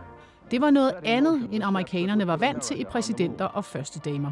Det 0.51 0.62
var 0.62 0.72
noget 0.72 0.93
andet, 1.03 1.50
end 1.51 1.63
amerikanerne 1.63 2.27
var 2.27 2.38
vant 2.38 2.63
til 2.63 2.81
i 2.81 2.84
præsidenter 2.84 3.46
og 3.46 3.65
førstedamer. 3.65 4.31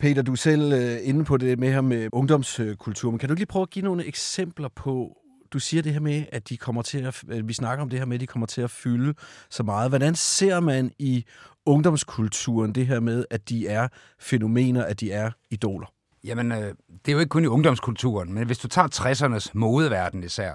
Peter, 0.00 0.22
du 0.22 0.32
er 0.32 0.36
selv 0.36 0.72
øh, 0.72 0.98
inde 1.02 1.24
på 1.24 1.36
det 1.36 1.58
med 1.58 1.72
her 1.72 1.80
med 1.80 2.08
ungdomskultur, 2.12 3.10
men 3.10 3.18
kan 3.18 3.28
du 3.28 3.34
lige 3.34 3.46
prøve 3.46 3.62
at 3.62 3.70
give 3.70 3.84
nogle 3.84 4.06
eksempler 4.06 4.68
på, 4.68 5.16
du 5.52 5.58
siger 5.58 5.82
det 5.82 5.92
her 5.92 6.00
med, 6.00 6.24
at 6.32 6.48
de 6.48 6.56
kommer 6.56 6.82
til 6.82 7.06
at, 7.06 7.48
vi 7.48 7.52
snakker 7.52 7.82
om 7.82 7.90
det 7.90 7.98
her 7.98 8.06
med, 8.06 8.14
at 8.14 8.20
de 8.20 8.26
kommer 8.26 8.46
til 8.46 8.62
at 8.62 8.70
fylde 8.70 9.14
så 9.50 9.62
meget. 9.62 9.90
Hvordan 9.90 10.14
ser 10.14 10.60
man 10.60 10.92
i 10.98 11.24
ungdomskulturen 11.66 12.72
det 12.72 12.86
her 12.86 13.00
med, 13.00 13.24
at 13.30 13.48
de 13.48 13.68
er 13.68 13.88
fænomener, 14.18 14.84
at 14.84 15.00
de 15.00 15.12
er 15.12 15.30
idoler? 15.50 15.86
Jamen, 16.24 16.52
øh, 16.52 16.58
det 16.58 17.08
er 17.08 17.12
jo 17.12 17.18
ikke 17.18 17.30
kun 17.30 17.44
i 17.44 17.46
ungdomskulturen, 17.46 18.32
men 18.32 18.46
hvis 18.46 18.58
du 18.58 18.68
tager 18.68 18.88
60'ernes 18.94 19.50
modeverden 19.54 20.24
især, 20.24 20.52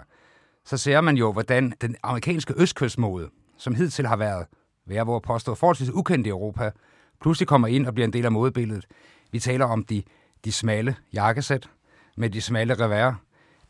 så 0.66 0.78
ser 0.78 1.02
man 1.02 1.18
jo, 1.18 1.32
hvordan 1.32 1.74
den 1.82 1.96
amerikanske 2.04 2.54
østkystmode, 2.58 3.30
som 3.58 3.76
hidtil 3.76 4.08
har 4.08 4.16
været, 4.16 4.46
hver 4.86 4.96
jeg 4.96 5.08
våger 5.08 5.20
påstå, 5.20 5.56
forholdsvis 5.56 5.90
ukendt 5.90 6.28
i 6.28 6.30
Europa, 6.30 6.72
pludselig 7.22 7.48
kommer 7.48 7.68
ind 7.68 7.88
og 7.88 7.94
bliver 7.94 8.08
en 8.08 8.14
del 8.14 8.26
af 8.26 8.32
modebilledet. 8.32 8.86
Vi 9.32 9.40
taler 9.40 9.66
om 9.66 9.84
de, 9.84 10.04
de 10.46 10.52
smalle 10.52 10.96
jakkesæt 11.14 11.70
med 12.18 12.30
de 12.30 12.42
smalle 12.42 12.74
revær, 12.74 13.14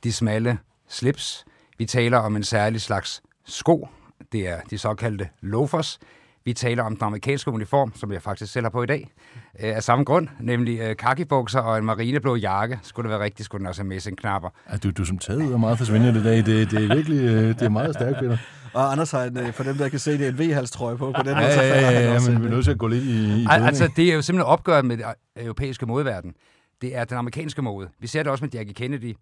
de 0.04 0.14
smalle 0.14 0.58
slips. 0.88 1.46
Vi 1.78 1.86
taler 1.86 2.18
om 2.18 2.36
en 2.36 2.44
særlig 2.44 2.82
slags 2.82 3.22
sko. 3.46 3.88
Det 4.32 4.48
er 4.48 4.60
de 4.70 4.78
såkaldte 4.78 5.30
loafers. 5.42 6.00
Vi 6.46 6.54
taler 6.54 6.84
om 6.84 6.96
den 6.96 7.04
amerikanske 7.04 7.52
uniform, 7.52 7.94
som 7.96 8.12
jeg 8.12 8.22
faktisk 8.22 8.54
selv 8.54 8.66
har 8.66 8.70
på 8.70 8.84
i 8.84 8.86
dag, 8.86 9.12
øh, 9.60 9.76
af 9.76 9.84
samme 9.84 10.06
grund, 10.06 10.28
nemlig 10.40 10.80
øh, 10.80 10.96
kakibukser 10.96 11.60
og 11.60 11.78
en 11.78 11.86
marineblå 11.86 12.36
jakke. 12.36 12.80
Skulle 12.84 13.10
det 13.10 13.18
være 13.18 13.26
rigtigt, 13.26 13.46
skulle 13.46 13.60
den 13.60 13.68
også 13.68 13.82
have 13.82 13.88
messingknapper. 13.88 14.50
Ja, 14.72 14.78
du, 14.78 14.92
du 14.92 15.06
som 15.06 15.18
taget 15.18 15.44
ud 15.44 15.54
er 15.54 15.58
meget 15.58 15.78
forsvindende 15.78 16.20
i 16.20 16.24
dag. 16.24 16.38
Det, 16.38 16.72
det 16.72 16.84
er 16.84 16.96
virkelig 16.96 17.20
øh, 17.20 17.48
det 17.48 17.62
er 17.62 17.70
meget 17.70 17.96
stærkt, 17.96 18.20
Peter. 18.20 18.38
Og 18.74 18.92
Anders 18.92 19.12
har 19.12 19.24
en, 19.24 19.38
øh, 19.38 19.54
for 19.54 19.64
dem, 19.64 19.76
der 19.78 19.90
kan 19.90 20.00
se 20.00 20.18
det, 20.18 20.28
en 20.28 20.40
V-halstrøje 20.40 20.98
på. 20.98 21.12
På 21.12 21.22
den 21.24 21.28
Ja, 21.32 21.42
måde, 21.42 21.54
så 21.54 21.62
ja, 21.62 21.92
ja, 21.92 22.00
ja, 22.00 22.14
også 22.14 22.32
men 22.32 22.42
vi 22.42 22.48
er 22.48 22.52
nødt 22.52 22.64
til 22.66 22.72
at 22.72 22.78
gå 22.78 22.88
lidt 22.88 23.04
i, 23.04 23.42
i 23.42 23.46
Al- 23.50 23.64
altså, 23.64 23.90
det 23.96 24.10
er 24.12 24.16
jo 24.16 24.22
simpelthen 24.22 24.48
opgøret 24.52 24.86
med 24.86 24.98
den 24.98 25.06
europæiske 25.38 25.86
modeverden. 25.86 26.34
Det 26.82 26.96
er 26.96 27.04
den 27.04 27.18
amerikanske 27.18 27.62
mode. 27.62 27.90
Vi 28.00 28.08
ser 28.08 28.24
det 28.24 28.32
også 28.32 28.44
med 28.46 28.52
Jackie 28.54 28.74
Kennedy. 28.74 29.16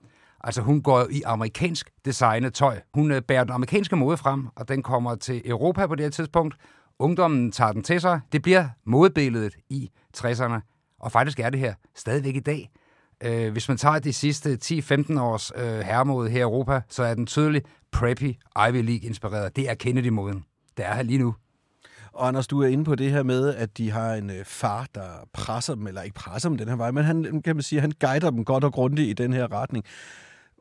Altså, 0.44 0.62
hun 0.62 0.82
går 0.82 1.08
i 1.12 1.22
amerikansk 1.26 1.90
designet 2.06 2.54
tøj. 2.54 2.80
Hun 2.94 3.12
øh, 3.12 3.22
bærer 3.22 3.44
den 3.44 3.54
amerikanske 3.54 3.96
mode 3.96 4.18
frem, 4.18 4.48
og 4.56 4.68
den 4.70 4.84
kommer 4.84 5.16
til 5.16 5.42
Europa 5.46 5.88
på 5.88 5.96
det 5.96 6.06
her 6.06 6.10
tidspunkt. 6.12 6.56
Ungdommen 7.00 7.52
tager 7.52 7.72
den 7.72 7.84
til 7.84 8.02
sig. 8.02 8.20
Det 8.32 8.42
bliver 8.42 8.68
modebilledet 8.86 9.54
i 9.70 9.90
60'erne. 10.18 10.96
Og 11.00 11.12
faktisk 11.12 11.40
er 11.40 11.50
det 11.50 11.60
her 11.60 11.74
stadigvæk 11.96 12.36
i 12.36 12.40
dag. 12.40 12.70
Øh, 13.24 13.52
hvis 13.52 13.68
man 13.68 13.78
tager 13.78 14.00
de 14.00 14.14
sidste 14.14 14.58
10-15 14.66 15.20
års 15.20 15.52
øh, 15.56 15.80
herremode 15.80 16.30
her 16.30 16.40
i 16.40 16.42
Europa, 16.42 16.82
så 16.90 17.04
er 17.04 17.14
den 17.14 17.26
tydeligt 17.26 17.68
preppy, 17.92 18.36
Ivy 18.70 18.82
League-inspireret. 18.86 19.56
Det 19.56 19.70
er 19.70 19.76
Kennedy-moden. 19.76 20.46
Det 20.78 20.86
er 20.86 20.94
her 20.94 21.04
lige 21.04 21.20
nu. 21.20 21.36
Og 22.14 22.28
Anders, 22.28 22.48
du 22.48 22.62
er 22.62 22.68
inde 22.68 22.84
på 22.84 22.96
det 22.96 23.12
her 23.12 23.24
med, 23.24 23.56
at 23.56 23.78
de 23.78 23.92
har 23.92 24.14
en 24.14 24.30
øh, 24.30 24.46
far, 24.46 24.88
der 24.96 25.28
presser 25.34 25.76
dem, 25.76 25.88
eller 25.88 26.02
ikke 26.02 26.16
presser 26.16 26.50
dem 26.50 26.58
den 26.58 26.68
her 26.68 26.76
vej, 26.76 26.92
men 26.92 27.04
han, 27.04 27.42
kan 27.42 27.56
man 27.56 27.64
sige, 27.64 27.82
han 27.82 27.92
guider 28.00 28.30
dem 28.30 28.46
godt 28.46 28.64
og 28.64 28.74
grundigt 28.74 29.10
i 29.10 29.14
den 29.14 29.34
her 29.34 29.52
retning. 29.52 29.86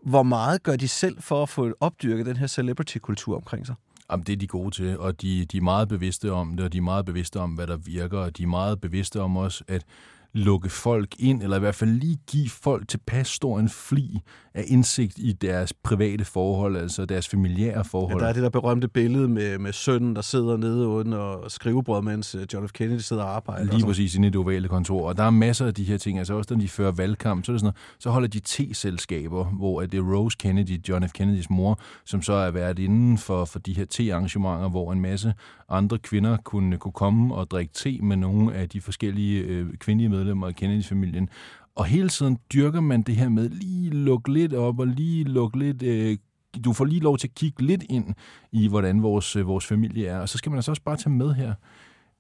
Hvor 0.07 0.23
meget 0.23 0.63
gør 0.63 0.77
de 0.77 0.89
selv 0.89 1.23
for 1.23 1.43
at 1.43 1.49
få 1.49 1.73
opdyrket 1.81 2.27
den 2.27 2.37
her 2.37 2.47
celebrity-kultur 2.47 3.37
omkring 3.37 3.67
sig? 3.67 3.75
Jamen, 4.11 4.27
det 4.27 4.33
er 4.33 4.37
de 4.37 4.47
gode 4.47 4.71
til, 4.71 4.99
og 4.99 5.23
de, 5.23 5.45
de 5.45 5.57
er 5.57 5.63
meget 5.63 5.89
bevidste 5.89 6.33
om 6.33 6.57
det, 6.57 6.65
og 6.65 6.73
de 6.73 6.79
er 6.79 6.83
meget 6.83 7.05
bevidste 7.05 7.41
om, 7.41 7.51
hvad 7.51 7.67
der 7.67 7.77
virker, 7.77 8.19
og 8.19 8.37
de 8.37 8.43
er 8.43 8.47
meget 8.47 8.81
bevidste 8.81 9.21
om 9.21 9.37
også 9.37 9.65
at 9.69 9.85
lukke 10.33 10.69
folk 10.69 11.15
ind, 11.19 11.43
eller 11.43 11.57
i 11.57 11.61
hvert 11.61 11.75
fald 11.75 11.91
lige 11.91 12.19
give 12.27 12.51
folk 12.51 12.89
tilpas 12.89 13.29
stor 13.29 13.59
en 13.59 13.69
fli 13.69 14.21
af 14.59 14.65
indsigt 14.67 15.19
i 15.19 15.33
deres 15.33 15.73
private 15.73 16.25
forhold, 16.25 16.77
altså 16.77 17.05
deres 17.05 17.29
familiære 17.29 17.69
Ja, 17.77 17.83
forhold. 17.83 18.21
der 18.21 18.27
er 18.29 18.33
det 18.33 18.43
der 18.43 18.49
berømte 18.51 18.89
billede 18.89 19.29
med, 19.29 19.59
med 19.59 19.73
sønnen, 19.73 20.17
der 20.17 20.23
sidder 20.23 20.57
nede 20.57 20.87
under 20.87 21.45
skrivebordet, 21.49 22.05
mens 22.05 22.35
øh, 22.35 22.47
John 22.53 22.69
F. 22.69 22.73
Kennedy 22.73 22.99
sidder 22.99 23.23
og 23.23 23.37
arbejder. 23.37 23.69
og 23.69 23.75
Lige 23.75 23.87
præcis 23.87 24.15
inde 24.15 24.29
i 24.29 24.31
det 24.31 24.41
ovale 24.41 24.69
kontor. 24.69 25.09
Og 25.09 25.17
der 25.17 25.23
er 25.23 25.31
masser 25.31 25.67
af 25.67 25.75
de 25.75 25.85
her 25.85 25.97
ting. 25.99 26.19
Altså 26.19 26.35
også 26.35 26.55
når 26.55 26.61
de 26.61 26.69
fører 26.69 26.93
valgkamp, 26.93 27.45
så, 27.45 27.53
er 27.53 27.55
det 27.55 27.61
sådan 27.61 27.67
noget, 27.67 28.03
så 28.03 28.11
holder 28.11 28.29
de 28.29 28.41
te-selskaber, 28.41 29.45
hvor 29.45 29.83
at 29.83 29.93
det 29.93 29.99
er 29.99 30.15
Rose 30.17 30.37
Kennedy, 30.41 30.89
John 30.89 31.09
F. 31.09 31.13
Kennedys 31.13 31.51
mor, 31.51 31.81
som 32.05 32.23
så 32.23 32.33
er 32.33 32.51
været 32.51 32.79
inden 32.79 33.19
for, 33.19 33.45
for 33.45 33.59
de 33.59 33.73
her 33.73 33.85
te-arrangementer, 33.85 34.69
hvor 34.69 34.93
en 34.93 35.01
masse 35.01 35.35
andre 35.69 35.99
kvinder 35.99 36.37
kunne, 36.45 36.79
kunne 36.79 36.93
komme 36.93 37.35
og 37.35 37.51
drikke 37.51 37.73
te 37.75 37.99
med 38.03 38.17
nogle 38.17 38.55
af 38.55 38.69
de 38.69 38.81
forskellige 38.81 39.41
øh, 39.43 39.67
kvindelige 39.79 40.09
medlemmer 40.09 40.47
af 40.47 40.55
Kennedys 40.55 40.89
familien. 40.89 41.29
Og 41.77 41.85
hele 41.85 42.09
tiden 42.09 42.39
dyrker 42.53 42.81
man 42.81 43.03
det 43.03 43.17
her 43.17 43.29
med 43.29 43.49
lige 43.91 44.05
lukke 44.05 44.33
lidt 44.33 44.55
op 44.55 44.79
og 44.79 44.87
lige 44.87 45.25
lukke 45.25 45.59
lidt... 45.59 45.83
Øh, 45.83 46.17
du 46.65 46.73
får 46.73 46.85
lige 46.85 47.01
lov 47.01 47.19
til 47.19 47.29
at 47.29 47.35
kigge 47.35 47.63
lidt 47.63 47.85
ind 47.89 48.15
i, 48.53 48.69
hvordan 48.69 49.03
vores, 49.03 49.37
øh, 49.37 49.47
vores 49.47 49.67
familie 49.67 50.07
er. 50.07 50.19
Og 50.19 50.29
så 50.29 50.39
skal 50.39 50.51
man 50.51 50.59
altså 50.59 50.71
også 50.73 50.83
bare 50.83 50.97
tage 50.97 51.15
med 51.15 51.35
her, 51.35 51.55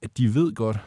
at 0.03 0.19
de 0.19 0.35
ved 0.35 0.55
godt, 0.55 0.79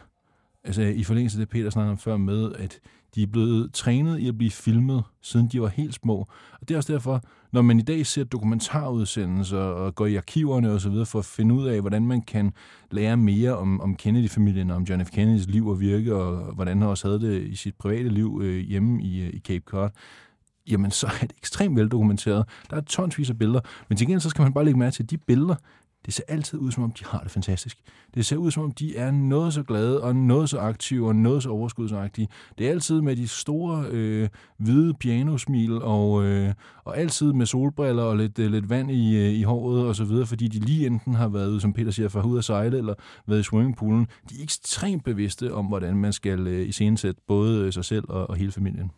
altså 0.63 0.81
i 0.81 1.03
forlængelse 1.03 1.37
af 1.37 1.39
det, 1.39 1.49
Peter 1.49 1.69
snakkede 1.69 1.91
om 1.91 1.97
før 1.97 2.17
med, 2.17 2.51
at 2.53 2.79
de 3.15 3.23
er 3.23 3.27
blevet 3.27 3.73
trænet 3.73 4.19
i 4.19 4.27
at 4.27 4.37
blive 4.37 4.51
filmet, 4.51 5.03
siden 5.21 5.47
de 5.47 5.61
var 5.61 5.67
helt 5.67 5.93
små. 5.93 6.27
Og 6.61 6.67
det 6.67 6.71
er 6.71 6.77
også 6.77 6.93
derfor, 6.93 7.21
når 7.51 7.61
man 7.61 7.79
i 7.79 7.81
dag 7.81 8.05
ser 8.05 8.23
dokumentarudsendelser 8.23 9.57
og 9.57 9.95
går 9.95 10.05
i 10.05 10.15
arkiverne 10.15 10.71
og 10.71 10.81
så 10.81 10.89
videre 10.89 11.05
for 11.05 11.19
at 11.19 11.25
finde 11.25 11.55
ud 11.55 11.67
af, 11.67 11.81
hvordan 11.81 12.07
man 12.07 12.21
kan 12.21 12.53
lære 12.91 13.17
mere 13.17 13.57
om, 13.57 13.81
om 13.81 13.95
Kennedy-familien 13.95 14.71
om 14.71 14.83
John 14.83 15.05
F. 15.05 15.09
Kennedys 15.09 15.47
liv 15.47 15.67
og 15.67 15.79
virke, 15.79 16.15
og 16.15 16.53
hvordan 16.53 16.77
han 16.77 16.87
også 16.87 17.07
havde 17.07 17.21
det 17.21 17.47
i 17.47 17.55
sit 17.55 17.75
private 17.75 18.09
liv 18.09 18.39
øh, 18.43 18.59
hjemme 18.59 19.03
i, 19.03 19.21
øh, 19.21 19.29
i 19.33 19.39
Cape 19.39 19.63
Cod, 19.65 19.89
jamen 20.69 20.91
så 20.91 21.07
er 21.07 21.25
det 21.27 21.33
ekstremt 21.37 21.75
veldokumenteret. 21.75 22.45
Der 22.69 22.77
er 22.77 22.81
tonsvis 22.81 23.29
af 23.29 23.37
billeder, 23.37 23.61
men 23.89 23.97
til 23.97 24.07
gengæld 24.07 24.21
så 24.21 24.29
skal 24.29 24.43
man 24.43 24.53
bare 24.53 24.65
lægge 24.65 24.79
mærke 24.79 24.93
til, 24.93 25.03
at 25.03 25.09
de 25.09 25.17
billeder, 25.17 25.55
det 26.05 26.13
ser 26.13 26.23
altid 26.27 26.59
ud, 26.59 26.71
som 26.71 26.83
om 26.83 26.91
de 26.91 27.05
har 27.05 27.19
det 27.19 27.31
fantastisk. 27.31 27.77
Det 28.13 28.25
ser 28.25 28.37
ud, 28.37 28.51
som 28.51 28.63
om 28.63 28.71
de 28.71 28.97
er 28.97 29.11
noget 29.11 29.53
så 29.53 29.63
glade, 29.63 30.01
og 30.01 30.15
noget 30.15 30.49
så 30.49 30.59
aktive, 30.59 31.07
og 31.07 31.15
noget 31.15 31.43
så 31.43 31.49
overskudsagtige. 31.49 32.27
Det 32.57 32.67
er 32.67 32.71
altid 32.71 33.01
med 33.01 33.15
de 33.15 33.27
store, 33.27 33.85
øh, 33.91 34.29
hvide 34.57 34.93
pianosmil, 34.93 35.81
og, 35.81 36.23
øh, 36.23 36.53
og 36.83 36.97
altid 36.97 37.33
med 37.33 37.45
solbriller 37.45 38.03
og 38.03 38.17
lidt, 38.17 38.39
øh, 38.39 38.51
lidt 38.51 38.69
vand 38.69 38.91
i, 38.91 39.17
øh, 39.17 39.33
i 39.33 39.43
håret 39.43 39.85
og 39.85 39.95
så 39.95 40.03
videre, 40.03 40.25
fordi 40.25 40.47
de 40.47 40.59
lige 40.59 40.87
enten 40.87 41.13
har 41.13 41.27
været, 41.27 41.61
som 41.61 41.73
Peter 41.73 41.91
siger, 41.91 42.09
for 42.09 42.21
ud 42.21 42.37
at 42.37 42.43
sejle, 42.43 42.77
eller 42.77 42.93
været 43.27 43.39
i 43.39 43.43
swimmingpoolen. 43.43 44.07
De 44.29 44.35
er 44.39 44.43
ekstremt 44.43 45.03
bevidste 45.03 45.53
om, 45.53 45.65
hvordan 45.65 45.95
man 45.95 46.13
skal 46.13 46.47
øh, 46.47 46.67
iscenesætte 46.67 47.21
både 47.27 47.65
øh, 47.65 47.73
sig 47.73 47.85
selv 47.85 48.05
og, 48.09 48.29
og 48.29 48.35
hele 48.35 48.51
familien. 48.51 48.91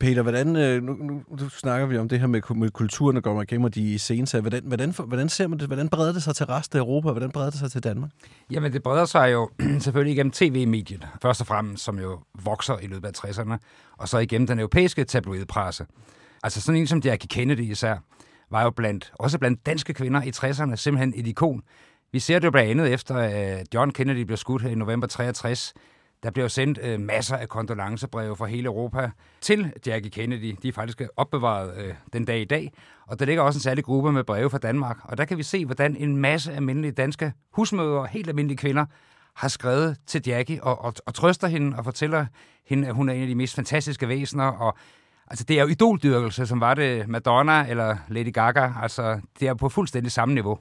Peter, 0.00 0.22
hvordan, 0.22 0.56
øh, 0.56 0.82
nu, 0.82 0.92
nu, 0.92 1.22
nu 1.28 1.48
snakker 1.48 1.86
vi 1.86 1.98
om 1.98 2.08
det 2.08 2.20
her 2.20 2.26
med, 2.26 2.54
med 2.54 2.70
kulturen, 2.70 3.16
der 3.16 3.22
går 3.22 3.34
man 3.34 3.42
igennem, 3.42 3.64
og 3.64 3.74
de 3.74 3.98
scener. 3.98 4.40
Hvordan, 4.40 4.62
hvordan, 4.64 4.94
hvordan 5.06 5.28
ser 5.28 5.46
man 5.46 5.58
det? 5.58 5.66
Hvordan 5.66 5.88
breder 5.88 6.12
det 6.12 6.22
sig 6.22 6.36
til 6.36 6.46
resten 6.46 6.78
af 6.78 6.82
Europa? 6.82 7.10
Hvordan 7.10 7.30
breder 7.30 7.50
det 7.50 7.58
sig 7.58 7.70
til 7.70 7.84
Danmark? 7.84 8.10
Jamen, 8.50 8.72
det 8.72 8.82
breder 8.82 9.04
sig 9.04 9.32
jo 9.32 9.50
selvfølgelig 9.80 10.12
igennem 10.12 10.30
tv-mediet, 10.30 11.08
først 11.22 11.40
og 11.40 11.46
fremmest, 11.46 11.84
som 11.84 11.98
jo 11.98 12.20
vokser 12.44 12.78
i 12.78 12.86
løbet 12.86 13.08
af 13.08 13.30
60'erne, 13.30 13.56
og 13.98 14.08
så 14.08 14.18
igennem 14.18 14.46
den 14.46 14.58
europæiske 14.58 15.04
tabloidpresse. 15.04 15.86
Altså 16.42 16.60
sådan 16.60 16.80
en 16.80 16.86
som 16.86 16.98
Jackie 17.04 17.28
Kennedy 17.28 17.70
især, 17.70 17.96
var 18.50 18.62
jo 18.62 18.70
blandt, 18.70 19.12
også 19.18 19.38
blandt 19.38 19.66
danske 19.66 19.94
kvinder 19.94 20.22
i 20.22 20.30
60'erne 20.36 20.76
simpelthen 20.76 21.12
et 21.16 21.26
ikon. 21.26 21.62
Vi 22.12 22.18
ser 22.18 22.38
det 22.38 22.46
jo 22.46 22.50
blandt 22.50 22.70
andet 22.70 22.92
efter, 22.92 23.14
at 23.14 23.74
John 23.74 23.90
Kennedy 23.90 24.20
blev 24.20 24.36
skudt 24.36 24.62
her 24.62 24.70
i 24.70 24.74
november 24.74 25.06
63. 25.06 25.74
Der 26.22 26.30
blev 26.30 26.48
sendt 26.48 26.78
øh, 26.82 27.00
masser 27.00 27.36
af 27.36 27.48
kondolencebreve 27.48 28.36
fra 28.36 28.46
hele 28.46 28.66
Europa 28.66 29.10
til 29.40 29.72
Jackie 29.86 30.10
Kennedy. 30.10 30.56
De 30.62 30.68
er 30.68 30.72
faktisk 30.72 31.02
opbevaret 31.16 31.76
øh, 31.76 31.94
den 32.12 32.24
dag 32.24 32.40
i 32.40 32.44
dag. 32.44 32.72
Og 33.06 33.18
der 33.18 33.24
ligger 33.24 33.42
også 33.42 33.56
en 33.56 33.60
særlig 33.60 33.84
gruppe 33.84 34.12
med 34.12 34.24
breve 34.24 34.50
fra 34.50 34.58
Danmark. 34.58 34.96
Og 35.04 35.18
der 35.18 35.24
kan 35.24 35.38
vi 35.38 35.42
se, 35.42 35.66
hvordan 35.66 35.96
en 35.96 36.16
masse 36.16 36.52
almindelige 36.52 36.92
danske 36.92 37.32
husmødre, 37.52 38.06
helt 38.10 38.28
almindelige 38.28 38.58
kvinder, 38.58 38.86
har 39.34 39.48
skrevet 39.48 39.96
til 40.06 40.22
Jackie 40.26 40.64
og, 40.64 40.84
og, 40.84 40.94
og 41.06 41.14
trøster 41.14 41.48
hende 41.48 41.76
og 41.76 41.84
fortæller 41.84 42.26
hende, 42.66 42.88
at 42.88 42.94
hun 42.94 43.08
er 43.08 43.12
en 43.12 43.22
af 43.22 43.28
de 43.28 43.34
mest 43.34 43.54
fantastiske 43.54 44.08
væsener. 44.08 44.44
Og, 44.44 44.76
altså, 45.26 45.44
det 45.44 45.58
er 45.58 45.62
jo 45.62 45.68
idoldyrkelse, 45.68 46.46
som 46.46 46.60
var 46.60 46.74
det 46.74 47.08
Madonna 47.08 47.66
eller 47.68 47.96
Lady 48.08 48.32
Gaga. 48.32 48.72
Altså, 48.82 49.20
det 49.40 49.48
er 49.48 49.54
på 49.54 49.68
fuldstændig 49.68 50.12
samme 50.12 50.34
niveau. 50.34 50.58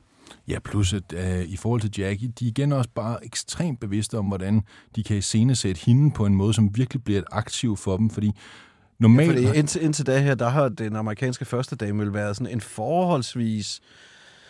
Ja, 0.48 0.60
plus 0.60 0.94
at 0.94 1.14
øh, 1.14 1.46
i 1.46 1.58
forhold 1.58 1.82
til 1.82 1.92
Jackie, 1.98 2.28
de 2.40 2.46
er 2.46 2.50
igen 2.50 2.72
også 2.72 2.90
bare 2.96 3.26
ekstremt 3.26 3.80
bevidste 3.80 4.18
om, 4.18 4.26
hvordan 4.26 4.62
de 4.96 5.04
kan 5.04 5.18
iscenesætte 5.18 5.82
hende 5.86 6.12
på 6.12 6.26
en 6.26 6.36
måde, 6.36 6.54
som 6.54 6.76
virkelig 6.76 7.04
bliver 7.04 7.20
et 7.20 7.26
aktiv 7.32 7.78
for 7.78 7.98
dem, 7.98 8.10
fordi 8.10 8.32
normalt... 9.00 9.42
Ja, 9.42 9.48
fordi 9.48 9.58
indtil, 9.60 9.84
indtil 9.84 10.08
da 10.08 10.20
her, 10.20 10.36
der 10.36 10.50
har 10.50 10.70
den 10.70 10.96
amerikanske 10.96 11.46
første 11.46 11.76
dame 11.76 12.00
vel 12.00 12.14
været 12.14 12.36
sådan 12.36 12.54
en 12.54 12.62
forholdsvis... 12.62 13.82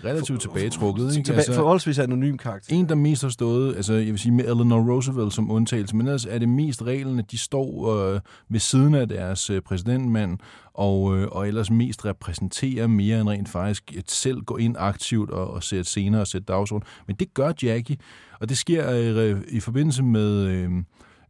Relativt 0.03 0.41
tilbagetrukket, 0.41 1.15
ikke? 1.17 1.33
Tilba- 1.33 1.55
forholdsvis 1.55 1.99
anonym 1.99 2.37
karakter. 2.37 2.75
En, 2.75 2.89
der 2.89 2.95
mest 2.95 3.21
har 3.21 3.29
stået, 3.29 3.75
altså 3.75 3.93
jeg 3.93 4.07
vil 4.07 4.19
sige 4.19 4.31
med 4.31 4.43
Eleanor 4.45 4.91
Roosevelt 4.91 5.33
som 5.33 5.51
undtagelse, 5.51 5.95
men 5.95 6.07
ellers 6.07 6.25
er 6.25 6.37
det 6.39 6.49
mest 6.49 6.83
reglen, 6.83 7.19
at 7.19 7.31
de 7.31 7.37
står 7.37 7.95
øh, 7.95 8.19
ved 8.49 8.59
siden 8.59 8.95
af 8.95 9.07
deres 9.07 9.49
øh, 9.49 9.61
præsidentmand, 9.61 10.37
og, 10.73 11.17
øh, 11.17 11.27
og 11.31 11.47
ellers 11.47 11.71
mest 11.71 12.05
repræsenterer 12.05 12.87
mere 12.87 13.21
end 13.21 13.29
rent 13.29 13.49
faktisk 13.49 13.97
et 13.97 14.11
selv 14.11 14.41
gå 14.41 14.57
ind 14.57 14.75
aktivt 14.79 15.29
og, 15.29 15.51
og 15.51 15.63
sætte 15.63 15.83
scener 15.83 16.19
og 16.19 16.27
sætte 16.27 16.45
dagsorden. 16.45 16.87
Men 17.07 17.15
det 17.15 17.33
gør 17.33 17.51
Jackie, 17.63 17.97
og 18.39 18.49
det 18.49 18.57
sker 18.57 18.91
øh, 18.91 19.41
i 19.49 19.59
forbindelse 19.59 20.03
med... 20.03 20.31
Øh, 20.31 20.69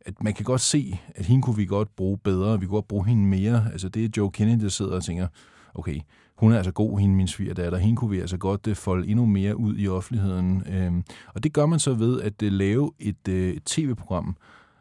at 0.01 0.23
man 0.23 0.33
kan 0.33 0.45
godt 0.45 0.61
se, 0.61 0.99
at 1.15 1.25
hende 1.25 1.41
kunne 1.41 1.55
vi 1.55 1.65
godt 1.65 1.95
bruge 1.95 2.17
bedre, 2.17 2.59
vi 2.59 2.65
kunne 2.65 2.75
godt 2.75 2.87
bruge 2.87 3.05
hende 3.05 3.25
mere. 3.27 3.67
Altså 3.71 3.89
det 3.89 4.05
er 4.05 4.09
Joe 4.17 4.31
Kennedy, 4.31 4.63
der 4.63 4.69
sidder 4.69 4.91
og 4.91 5.03
tænker, 5.03 5.27
okay, 5.73 5.99
hun 6.39 6.51
er 6.51 6.57
altså 6.57 6.71
god, 6.71 6.99
hende 6.99 7.15
min 7.15 7.27
svigerdatter, 7.27 7.77
hende 7.77 7.95
kunne 7.95 8.11
vi 8.11 8.19
altså 8.19 8.37
godt 8.37 8.67
uh, 8.67 8.75
folde 8.75 9.07
endnu 9.07 9.25
mere 9.25 9.57
ud 9.57 9.75
i 9.77 9.87
offentligheden. 9.87 10.63
Øhm, 10.73 11.03
og 11.33 11.43
det 11.43 11.53
gør 11.53 11.65
man 11.65 11.79
så 11.79 11.93
ved 11.93 12.21
at 12.21 12.41
uh, 12.43 12.49
lave 12.51 12.91
et, 12.99 13.27
uh, 13.27 13.33
et 13.33 13.63
tv-program, 13.63 14.37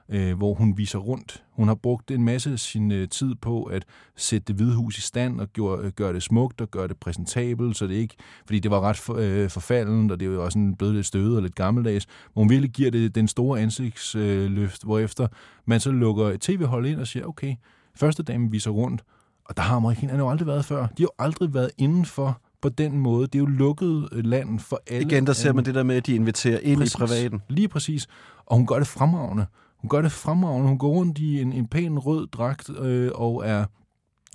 uh, 0.08 0.32
hvor 0.32 0.54
hun 0.54 0.76
viser 0.76 0.98
rundt. 0.98 1.44
Hun 1.52 1.68
har 1.68 1.74
brugt 1.74 2.10
en 2.10 2.24
masse 2.24 2.52
af 2.52 2.58
sin 2.58 2.92
uh, 2.92 3.08
tid 3.10 3.34
på 3.34 3.62
at 3.62 3.84
sætte 4.16 4.44
det 4.44 4.56
hvide 4.56 4.74
hus 4.74 4.98
i 4.98 5.00
stand 5.00 5.40
og 5.40 5.48
gøre 5.96 6.08
uh, 6.08 6.14
det 6.14 6.22
smukt 6.22 6.60
og 6.60 6.70
gøre 6.70 6.88
det 6.88 6.96
præsentabelt, 6.96 7.76
så 7.76 7.86
det 7.86 7.94
ikke, 7.94 8.14
fordi 8.46 8.58
det 8.58 8.70
var 8.70 8.80
ret 8.80 8.96
for, 8.96 9.14
uh, 9.14 9.50
forfaldent, 9.50 10.12
og 10.12 10.20
det 10.20 10.28
er 10.28 10.32
jo 10.32 10.44
også 10.44 10.74
blevet 10.78 10.94
lidt 10.94 11.06
støvet 11.06 11.36
og 11.36 11.42
lidt 11.42 11.54
gammeldags, 11.54 12.06
hvor 12.32 12.42
hun 12.42 12.50
virkelig 12.50 12.70
giver 12.70 12.90
det 12.90 13.14
den 13.14 13.28
store 13.28 13.60
ansigtsløft, 13.60 14.84
uh, 14.84 14.86
hvorefter 14.86 15.28
man 15.66 15.80
så 15.80 15.90
lukker 15.90 16.26
et 16.26 16.40
tv-hold 16.40 16.86
ind 16.86 17.00
og 17.00 17.06
siger, 17.06 17.26
okay, 17.26 17.54
første 17.94 18.22
dame 18.22 18.50
viser 18.50 18.70
rundt, 18.70 19.02
og 19.48 19.56
der 19.56 19.62
har 19.62 19.76
amerikanerne 19.76 20.18
jo 20.18 20.30
aldrig 20.30 20.46
været 20.46 20.64
før. 20.64 20.80
De 20.80 20.86
har 20.86 21.02
jo 21.02 21.10
aldrig 21.18 21.54
været 21.54 21.70
indenfor 21.78 22.40
på 22.62 22.68
den 22.68 22.98
måde. 22.98 23.26
Det 23.26 23.34
er 23.34 23.38
jo 23.38 23.46
lukket 23.46 24.08
land 24.12 24.58
for 24.58 24.80
alle. 24.86 25.06
Igen, 25.06 25.26
der 25.26 25.32
ser 25.32 25.52
man 25.52 25.64
det 25.64 25.74
der 25.74 25.82
med, 25.82 25.96
at 25.96 26.06
de 26.06 26.14
inviterer 26.14 26.58
ind 26.62 26.78
præcis, 26.78 26.94
i 26.94 26.98
privaten. 26.98 27.42
Lige 27.48 27.68
præcis. 27.68 28.06
Og 28.46 28.56
hun 28.56 28.66
gør 28.66 28.78
det 28.78 28.86
fremragende. 28.86 29.46
Hun 29.78 29.88
gør 29.88 30.02
det 30.02 30.12
fremragende. 30.12 30.68
Hun 30.68 30.78
går 30.78 30.88
rundt 30.88 31.18
i 31.18 31.40
en, 31.40 31.52
en 31.52 31.66
pæn 31.66 31.98
rød 31.98 32.26
dragt 32.26 32.70
øh, 32.78 33.10
og 33.14 33.46
er 33.46 33.64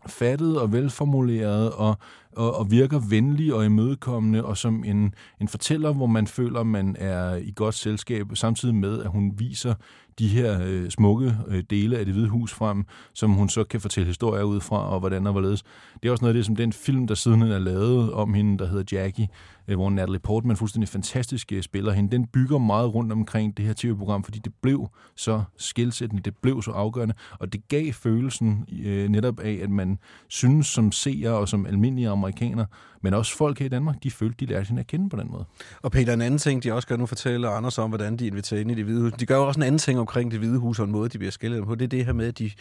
fattet 0.08 0.62
og 0.62 0.72
velformuleret 0.72 1.72
og 1.72 1.98
og, 2.36 2.56
og 2.56 2.72
virker 2.72 3.00
venlig 3.00 3.54
og 3.54 3.66
imødekommende, 3.66 4.46
og 4.46 4.58
som 4.58 4.84
en, 4.84 5.14
en 5.42 5.48
fortæller, 5.48 5.94
hvor 5.94 6.08
man 6.08 6.28
føler, 6.28 6.64
man 6.64 6.96
er 7.00 7.36
i 7.36 7.54
godt 7.56 7.76
selskab, 7.76 8.28
samtidig 8.34 8.76
med, 8.76 9.04
at 9.04 9.10
hun 9.10 9.34
viser 9.38 9.74
de 10.20 10.28
her 10.28 10.60
øh, 10.66 10.90
smukke 10.90 11.36
øh, 11.48 11.64
dele 11.70 11.98
af 11.98 12.06
det 12.06 12.14
hvide 12.14 12.30
hus 12.30 12.54
frem, 12.54 12.86
som 13.14 13.32
hun 13.32 13.50
så 13.50 13.64
kan 13.64 13.82
fortælle 13.82 14.08
historier 14.08 14.44
ud 14.44 14.62
fra, 14.62 14.90
og 14.90 15.00
hvordan 15.00 15.28
og 15.28 15.32
hvorledes. 15.32 15.64
Det 16.04 16.08
er 16.08 16.12
også 16.12 16.24
noget 16.24 16.34
af 16.34 16.38
det, 16.38 16.46
som 16.46 16.56
den 16.56 16.74
film, 16.74 17.08
der 17.08 17.16
siden 17.16 17.42
er 17.42 17.60
lavet 17.60 18.14
om 18.14 18.34
hende, 18.34 18.58
der 18.58 18.68
hedder 18.68 18.98
Jackie, 18.98 19.28
øh, 19.68 19.76
hvor 19.76 19.90
Natalie 19.90 20.20
Portman 20.20 20.58
fuldstændig 20.58 20.90
fantastisk 20.90 21.52
øh, 21.52 21.64
spiller 21.64 21.92
hende, 21.92 22.12
den 22.12 22.28
bygger 22.28 22.58
meget 22.58 22.94
rundt 22.94 23.12
omkring 23.12 23.58
det 23.58 23.66
her 23.66 23.74
tv-program, 23.78 24.24
fordi 24.24 24.40
det 24.40 24.54
blev 24.62 24.90
så 25.16 25.44
skilsættende, 25.58 26.24
det 26.24 26.38
blev 26.42 26.62
så 26.62 26.72
afgørende, 26.72 27.14
og 27.40 27.54
det 27.54 27.68
gav 27.68 27.94
følelsen 27.94 28.68
øh, 28.84 29.10
netop 29.10 29.40
af, 29.40 29.60
at 29.64 29.70
man 29.70 30.00
synes 30.28 30.68
som 30.68 30.92
seer 30.92 31.32
og 31.32 31.50
som 31.50 31.66
almindelige 31.66 32.10
amerikaner, 32.24 32.66
men 33.02 33.14
også 33.14 33.38
folk 33.38 33.60
her 33.60 33.66
i 33.66 33.70
Danmark, 33.70 33.96
de 34.04 34.12
følte, 34.12 34.46
de 34.46 34.52
lærte 34.52 34.68
hende 34.68 34.80
at 34.80 34.88
kende 34.88 35.10
på 35.10 35.18
den 35.18 35.32
måde. 35.32 35.46
Og 35.82 35.92
Peter, 35.92 36.14
en 36.14 36.22
anden 36.22 36.38
ting, 36.38 36.64
de 36.64 36.74
også 36.74 36.88
gør 36.88 36.98
nu 36.98 37.06
fortæller 37.06 37.50
Anders 37.50 37.78
om, 37.78 37.90
hvordan 37.90 38.18
de 38.18 38.28
inviterer 38.28 38.62
ind 38.62 38.72
i 38.72 38.74
det 38.74 38.86
hvide 38.86 39.02
hus. 39.02 39.14
De 39.14 39.26
gør 39.26 39.36
jo 39.38 39.48
også 39.48 39.60
en 39.60 39.64
anden 39.64 39.80
ting 39.80 40.00
omkring 40.00 40.32
det 40.32 40.40
hvide 40.40 40.58
hus, 40.58 40.80
og 40.80 40.86
en 40.86 40.92
måde, 40.92 41.10
de 41.10 41.18
bliver 41.18 41.32
skældet 41.32 41.66
på. 41.66 41.76
Det 41.76 41.84
er 41.84 41.90
det 41.90 42.06
her 42.06 42.14
med, 42.14 42.28
at 42.28 42.40
de, 42.40 42.52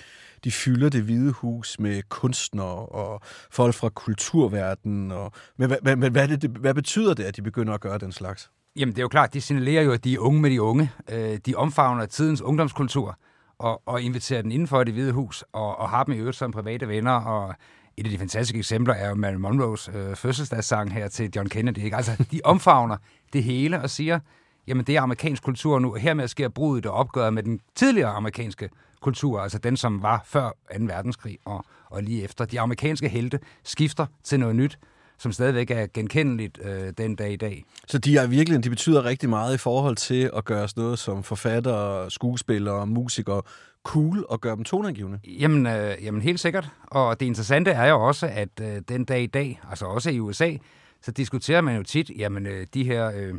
de 0.45 0.53
fylder 0.53 0.89
det 0.89 1.03
hvide 1.03 1.33
hus 1.33 1.79
med 1.79 2.03
kunstnere 2.09 2.87
og 2.87 3.21
folk 3.51 3.75
fra 3.75 3.89
kulturverdenen. 3.89 5.13
Og, 5.13 5.33
men 5.57 5.69
hvad, 5.69 5.97
hvad, 5.97 6.11
hvad, 6.11 6.29
det, 6.29 6.51
hvad 6.51 6.75
betyder 6.75 7.15
det, 7.15 7.25
at 7.25 7.37
de 7.37 7.43
begynder 7.43 7.75
at 7.75 7.81
gøre 7.81 7.99
den 7.99 8.13
slags? 8.13 8.51
Jamen, 8.77 8.93
det 8.93 8.99
er 8.99 9.03
jo 9.03 9.09
klart, 9.09 9.35
de 9.35 9.41
signalerer 9.41 9.83
jo, 9.83 9.93
at 9.93 10.05
de 10.05 10.15
er 10.15 10.19
unge 10.19 10.41
med 10.41 10.51
de 10.51 10.63
unge. 10.63 10.91
Øh, 11.13 11.39
de 11.47 11.55
omfavner 11.55 12.07
tidens 12.07 12.41
ungdomskultur 12.41 13.19
og, 13.63 13.83
og 13.87 14.03
inviterer 14.03 14.43
den 14.43 14.53
indenfor 14.53 14.85
det 14.85 14.95
hvide 14.95 15.13
hus, 15.13 15.45
og, 15.53 15.79
og 15.79 15.91
har 15.91 16.05
dem 16.05 16.15
i 16.15 16.17
øvrigt 16.17 16.37
som 16.37 16.53
private 16.53 16.89
venner, 16.89 17.13
og 17.13 17.55
et 17.97 18.05
af 18.05 18.11
de 18.11 18.19
fantastiske 18.19 18.59
eksempler 18.59 18.95
er 18.95 19.09
jo 19.09 19.15
Marilyn 19.15 19.41
Monroes 19.41 19.91
øh, 19.95 20.17
fødselsdagssang 20.17 20.93
her 20.93 21.09
til 21.09 21.31
John 21.37 21.49
Kennedy. 21.49 21.79
Ikke? 21.79 21.97
Altså, 21.97 22.25
de 22.33 22.41
omfavner 22.45 22.97
det 23.33 23.45
hele 23.45 23.81
og 23.81 23.91
siger, 23.91 24.21
jamen 24.67 24.85
det 24.87 24.97
er 24.97 25.01
amerikansk 25.01 25.43
kultur 25.43 25.79
nu, 25.79 25.93
og 25.93 25.99
hermed 25.99 26.29
sker 26.29 26.49
brudet 26.49 26.87
og 26.87 26.93
opgøret 26.93 27.35
med 27.35 27.43
den 27.43 27.61
tidligere 27.75 28.11
amerikanske 28.11 28.71
kultur, 29.01 29.41
altså 29.41 29.59
den, 29.59 29.77
som 29.77 30.03
var 30.03 30.23
før 30.25 30.51
2. 30.79 30.85
verdenskrig 30.85 31.39
og, 31.45 31.65
og 31.87 32.03
lige 32.03 32.25
efter. 32.25 32.45
De 32.45 32.61
amerikanske 32.61 33.09
helte 33.09 33.39
skifter 33.65 34.07
til 34.25 34.41
noget 34.41 34.57
nyt, 34.57 34.79
som 35.19 35.33
stadigvæk 35.33 35.71
er 35.71 35.87
genkendeligt 35.95 36.59
øh, 36.65 36.93
den 36.99 37.17
dag 37.17 37.33
i 37.33 37.37
dag. 37.37 37.65
Så 37.89 37.99
de 37.99 38.17
er 38.17 38.27
virkelig, 38.27 38.65
de 38.65 38.71
betyder 38.71 39.05
rigtig 39.05 39.29
meget 39.29 39.55
i 39.55 39.59
forhold 39.59 39.97
til 39.97 40.31
at 40.37 40.45
gøre 40.45 40.69
sådan 40.69 40.83
noget 40.83 40.99
som 40.99 41.23
forfattere, 41.23 42.11
skuespillere, 42.11 42.87
musikere 42.87 43.43
cool 43.85 44.25
og 44.29 44.41
gøre 44.41 44.57
dem 44.57 44.65
tonangivende? 44.65 45.21
Jamen, 45.25 45.67
øh, 45.67 46.05
jamen 46.05 46.23
helt 46.23 46.41
sikkert. 46.41 46.69
Og 46.87 47.21
det 47.21 47.27
interessante 47.27 47.71
er 47.71 47.87
jo 47.87 48.07
også, 48.07 48.27
at 48.27 48.61
øh, 48.61 48.83
den 48.89 49.05
dag 49.05 49.23
i 49.23 49.27
dag, 49.27 49.61
altså 49.71 49.85
også 49.85 50.11
i 50.11 50.21
USA, 50.21 50.57
så 51.03 51.11
diskuterer 51.11 51.61
man 51.61 51.77
jo 51.77 51.83
tit, 51.83 52.11
jamen 52.17 52.47
øh, 52.47 52.67
de 52.75 52.85
her... 52.85 53.13
Øh, 53.15 53.35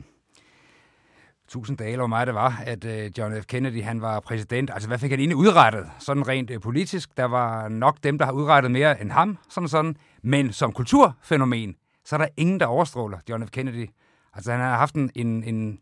tusind 1.47 1.77
dage, 1.77 1.91
eller 1.91 2.01
hvor 2.01 2.07
meget 2.07 2.27
det 2.27 2.35
var, 2.35 2.63
at 2.65 2.85
øh, 2.85 3.11
John 3.17 3.41
F. 3.41 3.45
Kennedy 3.45 3.83
han 3.83 4.01
var 4.01 4.19
præsident. 4.19 4.69
Altså, 4.73 4.87
hvad 4.87 4.97
fik 4.97 5.11
han 5.11 5.19
egentlig 5.19 5.35
udrettet? 5.35 5.85
Sådan 5.99 6.27
rent 6.27 6.49
øh, 6.49 6.59
politisk. 6.61 7.17
Der 7.17 7.25
var 7.25 7.69
nok 7.69 7.97
dem, 8.03 8.17
der 8.17 8.25
har 8.25 8.31
udrettet 8.31 8.71
mere 8.71 9.01
end 9.01 9.11
ham, 9.11 9.37
som 9.49 9.67
sådan. 9.67 9.95
Men 10.23 10.53
som 10.53 10.71
kulturfænomen, 10.71 11.75
så 12.05 12.15
er 12.15 12.17
der 12.17 12.27
ingen, 12.37 12.59
der 12.59 12.65
overstråler 12.65 13.17
John 13.29 13.47
F. 13.47 13.51
Kennedy. 13.51 13.89
Altså, 14.33 14.51
han 14.51 14.61
har 14.61 14.77
haft 14.77 14.95
en, 14.95 15.11
en, 15.15 15.43
en 15.43 15.79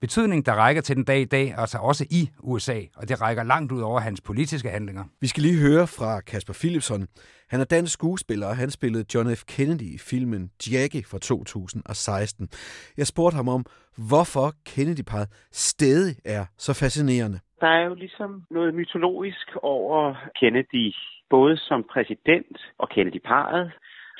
betydning, 0.00 0.46
der 0.46 0.52
rækker 0.52 0.82
til 0.82 0.96
den 0.96 1.04
dag 1.04 1.20
i 1.20 1.24
dag, 1.24 1.54
altså 1.58 1.78
også 1.78 2.04
i 2.10 2.30
USA, 2.38 2.80
og 2.96 3.08
det 3.08 3.20
rækker 3.20 3.42
langt 3.42 3.72
ud 3.72 3.80
over 3.80 4.00
hans 4.00 4.20
politiske 4.20 4.68
handlinger. 4.68 5.04
Vi 5.20 5.26
skal 5.26 5.42
lige 5.42 5.60
høre 5.60 5.86
fra 5.86 6.20
Kasper 6.20 6.54
Philipson. 6.60 7.06
Han 7.50 7.60
er 7.60 7.64
dansk 7.64 7.92
skuespiller, 7.92 8.46
og 8.46 8.56
han 8.56 8.70
spillede 8.70 9.04
John 9.14 9.36
F. 9.36 9.44
Kennedy 9.44 9.94
i 9.94 9.98
filmen 9.98 10.50
Jackie 10.72 11.04
fra 11.10 11.18
2016. 11.18 12.48
Jeg 12.96 13.06
spurgte 13.06 13.36
ham 13.36 13.48
om, 13.48 13.64
hvorfor 14.08 14.52
Kennedy-paret 14.66 15.28
stadig 15.52 16.16
er 16.24 16.44
så 16.58 16.72
fascinerende. 16.74 17.38
Der 17.60 17.66
er 17.66 17.84
jo 17.84 17.94
ligesom 17.94 18.42
noget 18.50 18.74
mytologisk 18.74 19.46
over 19.62 20.14
Kennedy, 20.40 20.94
både 21.30 21.56
som 21.56 21.84
præsident 21.84 22.58
og 22.78 22.88
Kennedy-paret, 22.88 23.72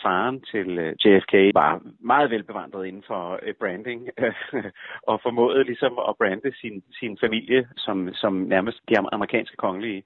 faren 0.03 0.41
til 0.41 0.79
øh, 0.79 0.95
JFK 1.05 1.35
var 1.55 1.83
meget 2.01 2.31
velbevandret 2.31 2.87
inden 2.87 3.05
for 3.07 3.41
øh, 3.43 3.55
branding 3.61 4.09
og 5.11 5.21
formåede 5.23 5.65
ligesom 5.65 5.99
at 6.09 6.17
brande 6.19 6.57
sin, 6.61 6.83
sin 7.01 7.19
familie 7.21 7.69
som, 7.77 8.15
som 8.15 8.33
nærmest 8.33 8.81
de 8.89 8.99
amerikanske 8.99 9.57
kongelige. 9.57 10.03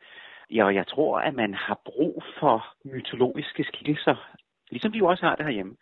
Ja, 0.51 0.65
og 0.65 0.75
jeg 0.75 0.87
tror, 0.87 1.19
at 1.19 1.35
man 1.35 1.55
har 1.55 1.81
brug 1.85 2.23
for 2.41 2.67
mytologiske 2.85 3.65
skikkelser, 3.65 4.17
ligesom 4.71 4.93
vi 4.93 4.99
jo 4.99 5.07
også 5.07 5.27
har 5.27 5.37
det 5.37 5.45
herhjemme. 5.45 5.77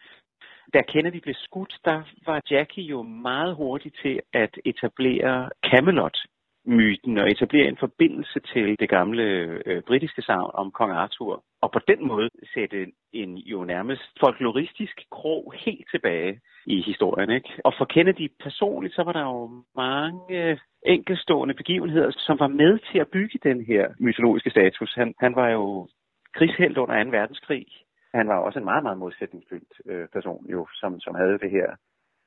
Da 0.75 0.83
Kennedy 0.83 1.21
blev 1.23 1.35
skudt, 1.35 1.75
der 1.85 2.03
var 2.27 2.43
Jackie 2.51 2.85
jo 2.85 3.03
meget 3.03 3.55
hurtig 3.55 3.93
til 4.03 4.21
at 4.33 4.51
etablere 4.65 5.51
Camelot 5.71 6.19
myten 6.69 7.19
og 7.19 7.31
etablere 7.31 7.69
en 7.69 7.77
forbindelse 7.81 8.41
til 8.53 8.77
det 8.81 8.89
gamle 8.89 9.25
øh, 9.67 9.83
britiske 9.83 10.23
savn 10.23 10.51
om 10.55 10.71
kong 10.71 10.93
Arthur. 10.93 11.45
Og 11.63 11.73
på 11.73 11.81
den 11.89 12.07
måde 12.09 12.31
sætte 12.55 12.87
en 13.13 13.37
jo 13.37 13.65
nærmest 13.65 14.03
folkloristisk 14.21 14.97
krog 15.11 15.55
helt 15.57 15.87
tilbage 15.91 16.41
i 16.67 16.83
historien. 16.83 17.31
Ikke? 17.31 17.51
Og 17.65 17.73
for 17.79 17.85
Kennedy 17.85 18.33
personligt, 18.41 18.95
så 18.95 19.03
var 19.03 19.13
der 19.13 19.23
jo 19.23 19.63
mange 19.77 20.59
enkelstående 20.87 21.55
begivenheder, 21.55 22.11
som 22.11 22.39
var 22.39 22.49
med 22.49 22.79
til 22.93 22.99
at 22.99 23.09
bygge 23.09 23.39
den 23.43 23.65
her 23.65 23.89
mytologiske 24.01 24.51
status. 24.51 24.95
Han, 24.95 25.15
han 25.21 25.35
var 25.35 25.49
jo 25.49 25.89
krigshelt 26.35 26.79
under 26.79 27.05
2. 27.05 27.11
verdenskrig. 27.11 27.67
Han 28.15 28.29
var 28.29 28.39
også 28.39 28.59
en 28.59 28.65
meget, 28.65 28.83
meget 28.83 28.99
modsætningsfyldt 28.99 29.73
øh, 29.87 30.09
person, 30.13 30.47
jo, 30.51 30.67
som, 30.75 31.01
som 31.01 31.15
havde 31.15 31.39
det 31.39 31.51
her 31.51 31.69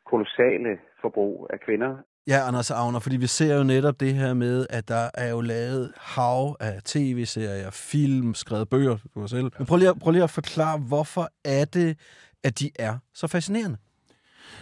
kolossale 0.06 0.80
forbrug 1.02 1.48
af 1.54 1.60
kvinder, 1.60 1.98
Ja, 2.28 2.48
Anders 2.48 2.72
Agner, 2.72 3.00
fordi 3.00 3.18
vi 3.18 3.28
ser 3.28 3.56
jo 3.56 3.64
netop 3.64 4.00
det 4.00 4.14
her 4.14 4.34
med, 4.34 4.66
at 4.70 4.88
der 4.88 5.10
er 5.14 5.30
jo 5.30 5.42
lavet 5.42 5.92
hav 5.98 6.58
af 6.60 6.82
tv-serier, 6.86 7.70
film, 7.72 8.34
skrevet 8.34 8.70
bøger, 8.70 8.98
du 9.16 9.20
har 9.20 9.28
selv. 9.28 9.52
Men 9.58 9.68
prøv 9.68 9.78
lige, 9.78 9.96
prøv 9.96 10.12
lige 10.12 10.24
at 10.24 10.30
forklare, 10.30 10.78
hvorfor 10.78 11.30
er 11.46 11.66
det, 11.66 11.98
at 12.44 12.60
de 12.60 12.70
er 12.80 12.98
så 13.14 13.28
fascinerende? 13.28 13.78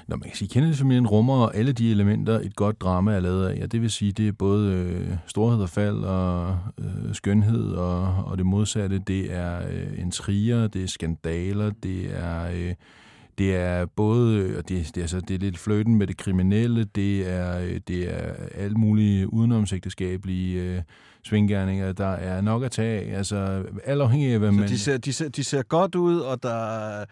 Nå, 0.08 0.16
man 0.16 0.30
kan 0.30 0.38
sige, 0.38 0.50
Kennedy-familien 0.50 1.08
rummer 1.08 1.50
alle 1.50 1.72
de 1.72 1.92
elementer, 1.92 2.40
et 2.40 2.56
godt 2.56 2.82
drama 2.82 3.16
er 3.16 3.20
lavet 3.20 3.48
af. 3.48 3.58
Ja, 3.60 3.66
det 3.66 3.82
vil 3.82 3.92
sige, 3.92 4.12
det 4.12 4.28
er 4.28 4.32
både 4.32 4.74
øh, 4.74 5.18
storhed 5.28 5.62
og 5.62 5.70
fald 5.70 5.98
og 5.98 6.58
øh, 6.80 7.16
skønhed 7.16 7.72
og, 7.72 8.24
og 8.26 8.38
det 8.38 8.46
modsatte. 8.46 9.00
Det 9.00 9.34
er 9.34 9.68
øh, 9.70 10.00
intriger, 10.00 10.68
det 10.68 10.84
er 10.84 10.88
skandaler, 10.88 11.72
det 11.84 12.18
er... 12.18 12.50
Øh, 12.54 12.76
det 13.40 13.56
er 13.56 13.86
både, 13.86 14.58
og 14.58 14.70
det, 14.70 14.88
det, 14.88 14.98
er, 14.98 15.02
altså, 15.02 15.20
det 15.20 15.36
er 15.36 15.40
lidt 15.40 15.58
fløten 15.58 15.96
med 15.96 16.08
det 16.08 16.18
kriminelle, 16.18 16.84
det 16.84 17.30
er, 17.30 17.80
det 17.88 18.14
er 18.14 18.34
alle 18.56 18.78
mulige 18.78 19.34
udenomsægteskabelige 19.34 20.62
øh, 20.62 20.82
svinggærninger, 21.24 21.92
der 21.92 22.08
er 22.08 22.42
nok 22.42 22.64
at 22.64 22.72
tage 22.72 23.02
af. 23.02 23.18
Altså, 23.18 23.64
alt 23.84 24.02
afhængig 24.02 24.34
af, 24.34 24.40
hvad 24.40 24.52
Så 24.52 24.60
man... 24.60 24.70
de 24.70 24.80
ser, 24.80 24.98
de, 24.98 25.14
ser, 25.14 25.30
de 25.30 25.44
ser 25.44 25.64
godt 25.64 25.96
ud, 25.96 26.20
og 26.20 26.44
der 26.44 27.06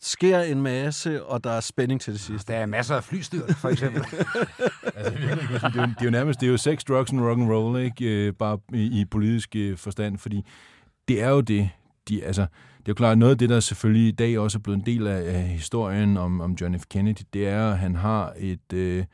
sker 0.00 0.40
en 0.40 0.62
masse, 0.62 1.24
og 1.24 1.44
der 1.44 1.50
er 1.50 1.60
spænding 1.60 2.00
til 2.00 2.12
det 2.12 2.20
sidste. 2.20 2.52
Der 2.52 2.58
er 2.58 2.66
masser 2.66 2.96
af 2.96 3.04
flystyr, 3.04 3.52
for 3.52 3.68
eksempel. 3.68 4.04
altså, 4.96 5.12
det, 5.12 5.24
er 5.24 5.36
jo, 5.76 5.82
det, 5.82 5.96
er 6.00 6.04
jo 6.04 6.10
nærmest 6.10 6.40
det 6.40 6.46
er 6.46 6.50
jo 6.50 6.56
sex, 6.56 6.84
drugs 6.84 7.12
and 7.12 7.20
rock 7.20 7.38
and 7.38 7.50
roll, 7.50 7.84
ikke? 7.84 8.26
Øh, 8.26 8.32
bare 8.32 8.58
i, 8.74 9.00
i 9.00 9.04
politisk 9.04 9.56
øh, 9.56 9.76
forstand, 9.76 10.18
fordi 10.18 10.44
det 11.08 11.22
er 11.22 11.28
jo 11.28 11.40
det, 11.40 11.70
de, 12.08 12.24
altså, 12.24 12.42
det 12.78 12.88
er 12.88 12.92
jo 12.92 12.94
klart, 12.94 13.18
noget 13.18 13.32
af 13.32 13.38
det, 13.38 13.48
der 13.48 13.60
selvfølgelig 13.60 14.08
i 14.08 14.12
dag 14.12 14.38
også 14.38 14.58
er 14.58 14.62
blevet 14.62 14.78
en 14.78 14.86
del 14.86 15.06
af, 15.06 15.34
af 15.34 15.42
historien 15.42 16.16
om, 16.16 16.40
om 16.40 16.56
John 16.60 16.78
F. 16.78 16.84
Kennedy, 16.90 17.22
det 17.32 17.48
er, 17.48 17.70
at 17.70 17.78
han 17.78 17.94
har 17.94 18.32
et, 18.38 18.72
øh, 18.72 19.04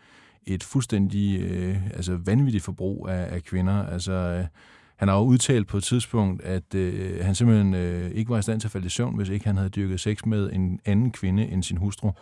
et 0.46 0.64
fuldstændig 0.64 1.40
øh, 1.40 1.86
altså 1.86 2.18
vanvittigt 2.24 2.64
forbrug 2.64 3.08
af, 3.08 3.34
af 3.34 3.42
kvinder. 3.42 3.86
Altså, 3.86 4.12
øh, 4.12 4.44
han 4.96 5.08
har 5.08 5.16
jo 5.16 5.22
udtalt 5.22 5.66
på 5.68 5.76
et 5.76 5.84
tidspunkt, 5.84 6.42
at 6.42 6.74
øh, 6.74 7.24
han 7.24 7.34
simpelthen 7.34 7.74
øh, 7.74 8.10
ikke 8.10 8.30
var 8.30 8.38
i 8.38 8.42
stand 8.42 8.60
til 8.60 8.68
at 8.68 8.72
falde 8.72 8.86
i 8.86 8.90
søvn, 8.90 9.16
hvis 9.16 9.28
ikke 9.28 9.46
han 9.46 9.56
havde 9.56 9.70
dyrket 9.70 10.00
sex 10.00 10.24
med 10.26 10.50
en 10.52 10.80
anden 10.84 11.10
kvinde 11.10 11.46
end 11.46 11.62
sin 11.62 11.76
hustru. 11.76 12.12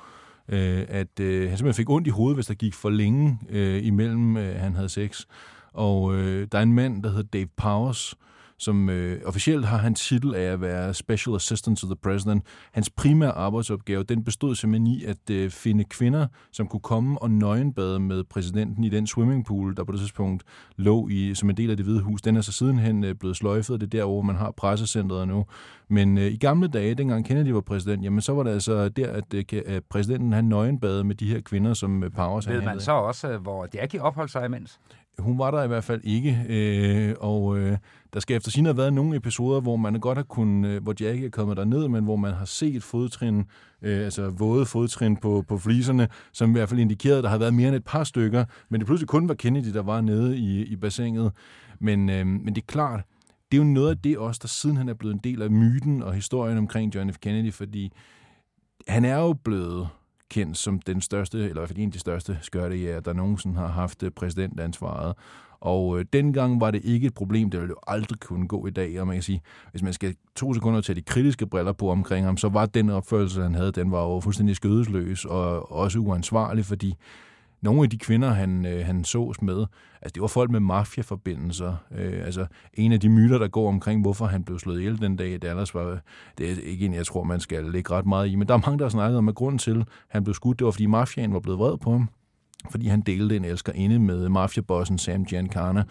Øh, 0.49 0.85
at 0.89 1.21
øh, 1.21 1.49
han 1.49 1.59
simpelthen 1.59 1.75
fik 1.75 1.91
ondt 1.91 2.07
i 2.07 2.11
hovedet, 2.11 2.37
hvis 2.37 2.47
der 2.47 2.55
gik 2.55 2.75
for 2.75 2.91
længe 2.91 3.39
øh, 3.49 3.87
imellem, 3.87 4.37
øh, 4.37 4.61
han 4.61 4.75
havde 4.75 4.89
sex. 4.89 5.25
Og 5.73 6.15
øh, 6.15 6.49
der 6.53 6.59
er 6.59 6.63
en 6.63 6.73
mand, 6.73 7.03
der 7.03 7.09
hedder 7.09 7.23
Dave 7.33 7.47
Powers, 7.57 8.15
som 8.59 8.91
øh, 8.91 9.21
officielt 9.25 9.67
har 9.67 9.77
han 9.77 9.95
titel 9.95 10.35
af 10.35 10.53
at 10.53 10.61
være 10.61 10.95
Special 10.95 11.37
Assistant 11.37 11.79
to 11.79 11.87
the 11.87 11.97
President. 11.97 12.45
Hans 12.73 12.91
primære 12.91 13.33
arbejdsopgave, 13.33 14.03
den 14.03 14.25
bestod 14.25 14.55
simpelthen 14.55 14.87
i 14.87 15.05
at 15.05 15.31
øh, 15.31 15.51
finde 15.51 15.85
kvinder, 15.85 16.27
som 16.53 16.67
kunne 16.67 16.81
komme 16.81 17.23
og 17.23 17.31
nøgenbade 17.31 18.01
med 18.01 18.25
præsidenten 18.25 18.85
i 18.85 18.89
den 18.89 19.07
swimmingpool, 19.07 19.77
der 19.77 19.85
på 19.85 19.93
det 19.93 20.01
tidspunkt 20.01 20.45
lå 20.77 21.09
i, 21.09 21.35
som 21.35 21.51
en 21.51 21.57
del 21.57 21.71
af 21.71 21.77
det 21.77 21.87
hvide 21.87 22.01
hus. 22.01 22.23
Den 22.23 22.37
er 22.37 22.41
så 22.41 22.53
sidenhen 22.53 23.05
øh, 23.05 23.15
blevet 23.15 23.37
sløjfet, 23.37 23.81
det 23.81 23.87
er 23.87 23.99
derovre, 23.99 24.27
man 24.27 24.37
har 24.37 24.51
pressecentret 24.51 25.29
nu. 25.29 25.45
Men 25.89 26.19
øh, 26.19 26.25
i 26.25 26.37
gamle 26.37 26.69
dage, 26.69 26.95
dengang 26.95 27.25
Kennedy 27.25 27.49
var 27.49 27.61
præsident, 27.61 28.05
jamen 28.05 28.21
så 28.21 28.33
var 28.33 28.43
det 28.43 28.51
altså 28.51 28.89
der, 28.89 29.13
at 29.13 29.35
øh, 29.35 29.81
præsidenten 29.91 30.33
han 30.33 30.45
nøgenbade 30.45 31.05
med 31.05 31.15
de 31.15 31.29
her 31.29 31.41
kvinder, 31.41 31.75
som 31.75 32.05
øh, 32.05 32.11
Powers 32.11 32.49
Ved 32.49 32.63
man 32.63 32.81
så 32.81 32.93
også, 32.93 33.39
hvor 33.39 33.69
Jackie 33.75 34.03
opholdt 34.03 34.33
sig 34.33 34.45
imens? 34.45 34.81
Hun 35.19 35.39
var 35.39 35.51
der 35.51 35.63
i 35.63 35.67
hvert 35.67 35.85
fald 35.85 36.01
ikke, 36.05 36.39
øh, 36.49 37.15
og 37.21 37.59
øh, 37.59 37.79
der 38.13 38.21
skal 38.21 38.37
efter 38.37 38.51
sin 38.51 38.65
have 38.65 38.77
været 38.77 38.93
nogle 38.93 39.17
episoder, 39.17 39.61
hvor 39.61 39.77
man 39.77 39.95
godt 39.95 40.19
har 40.19 40.23
kunnet, 40.23 40.69
øh, 40.69 40.83
hvor 40.83 40.95
Jackie 41.01 41.27
er 41.27 41.31
kommet 41.31 41.57
derned, 41.57 41.89
men 41.89 42.05
hvor 42.05 42.17
man 42.17 42.35
har 42.35 42.45
set 42.45 42.83
fodtrin, 42.83 43.45
øh, 43.83 44.05
altså 44.05 44.29
våde 44.29 44.67
fodtrin 44.67 45.17
på, 45.17 45.45
på 45.49 45.59
fliserne, 45.59 46.09
som 46.33 46.51
i 46.51 46.53
hvert 46.53 46.69
fald 46.69 46.81
indikerede, 46.81 47.19
at 47.19 47.25
der 47.25 47.31
har 47.31 47.39
været 47.39 47.55
mere 47.55 47.69
end 47.69 47.77
et 47.77 47.85
par 47.85 48.05
stykker, 48.05 48.45
men 48.69 48.81
det 48.81 48.87
pludselig 48.87 49.09
kun 49.09 49.29
var 49.29 49.35
Kennedy, 49.35 49.73
der 49.73 49.83
var 49.83 50.01
nede 50.01 50.39
i, 50.39 50.65
i 50.65 50.77
bassinet. 50.77 51.33
Men, 51.81 52.11
øh, 52.11 52.27
men 52.27 52.55
det 52.55 52.63
er 52.63 52.67
klart, 52.67 53.05
det 53.53 53.59
er 53.59 53.63
jo 53.63 53.69
noget 53.69 53.91
af 53.91 53.99
det 53.99 54.19
også, 54.19 54.39
der 54.43 54.49
siden 54.49 54.77
han 54.77 54.89
er 54.89 54.95
blevet 54.95 55.15
en 55.15 55.21
del 55.25 55.43
af 55.43 55.51
myten 55.51 56.03
og 56.03 56.15
historien 56.15 56.59
omkring 56.59 56.95
John 56.95 57.13
F. 57.13 57.19
Kennedy, 57.19 57.53
fordi 57.53 57.93
han 58.89 59.05
er 59.05 59.17
jo 59.17 59.33
blevet 59.33 59.89
kendt 60.31 60.57
som 60.57 60.81
den 60.81 61.01
største, 61.01 61.39
eller 61.39 61.51
i 61.51 61.53
hvert 61.53 61.69
fald 61.69 61.79
en 61.79 61.89
af 61.89 61.93
de 61.93 61.99
største 61.99 62.39
skørtejæger, 62.43 63.01
der 63.01 63.13
nogensinde 63.13 63.57
har 63.57 63.67
haft 63.67 64.03
øh, 64.03 64.11
præsidentansvaret. 64.11 65.17
Og 65.61 65.99
øh, 65.99 66.05
dengang 66.13 66.61
var 66.61 66.71
det 66.71 66.85
ikke 66.85 67.07
et 67.07 67.15
problem, 67.15 67.51
det 67.51 67.61
ville 67.61 67.73
jo 67.73 67.79
aldrig 67.87 68.21
kunne 68.21 68.49
gå 68.49 68.67
i 68.67 68.71
dag. 68.71 69.01
Og 69.01 69.07
man 69.07 69.17
kan 69.17 69.23
sige, 69.23 69.41
hvis 69.71 69.83
man 69.83 69.93
skal 69.93 70.15
to 70.37 70.55
sekunder 70.55 70.81
tage 70.81 70.97
de 70.97 71.03
kritiske 71.03 71.47
briller 71.47 71.73
på 71.73 71.91
omkring 71.91 72.27
ham, 72.27 72.37
så 72.37 72.49
var 72.49 72.67
den 72.67 72.91
opførsel, 72.91 73.43
han 73.43 73.55
havde, 73.55 73.73
den 73.73 73.91
var 73.91 74.03
jo 74.03 74.21
fuldstændig 74.21 74.57
skødesløs 74.57 75.25
og 75.25 75.73
også 75.73 75.99
uansvarlig, 75.99 76.65
fordi 76.65 76.95
nogle 77.61 77.83
af 77.83 77.91
de 77.91 77.99
kvinder, 77.99 78.29
han, 78.29 78.67
øh, 78.67 78.87
han 78.87 79.05
sås 79.05 79.43
med, 79.43 79.67
altså 80.03 80.13
det 80.15 80.21
var 80.21 80.27
folk 80.27 80.51
med 80.51 80.61
mafiaforbindelser. 80.61 81.77
Øh, 81.99 82.25
altså 82.25 82.47
en 82.75 82.93
af 82.93 83.01
de 83.01 83.09
myter, 83.09 83.39
der 83.39 83.49
går 83.49 83.69
omkring, 83.69 84.01
hvorfor 84.01 84.27
han 84.27 84.45
blev 84.45 84.59
slået 84.59 84.79
ihjel 84.79 85.01
den 85.01 85.17
dag, 85.17 85.33
det 85.33 85.45
ellers 85.45 85.75
var, 85.75 85.99
det 86.39 86.51
er 86.51 86.57
ikke 86.63 86.87
en, 86.87 86.95
jeg 86.95 87.07
tror, 87.07 87.23
man 87.23 87.41
skal 87.41 87.65
lægge 87.65 87.91
ret 87.91 88.07
meget 88.07 88.29
i, 88.29 88.35
men 88.35 88.49
der 88.49 88.55
er 88.55 88.59
mange, 88.67 88.79
der 88.79 88.85
har 88.85 88.91
snakket 88.91 89.19
om, 89.19 89.29
at 89.29 89.35
grunden 89.35 89.59
til, 89.59 89.81
at 89.81 89.87
han 90.09 90.25
blev 90.25 90.35
skudt, 90.35 90.59
det 90.59 90.65
var, 90.65 90.71
fordi 90.71 90.87
mafiaen 90.87 91.33
var 91.33 91.41
blevet 91.41 91.59
vred 91.59 91.79
på 91.79 91.91
ham 91.91 92.09
fordi 92.71 92.87
han 92.87 93.01
delte 93.01 93.37
en 93.37 93.45
elskerinde 93.45 93.99
med 93.99 94.29
mafiabossen 94.29 94.99
Sam 94.99 95.25
Giancana. 95.25 95.83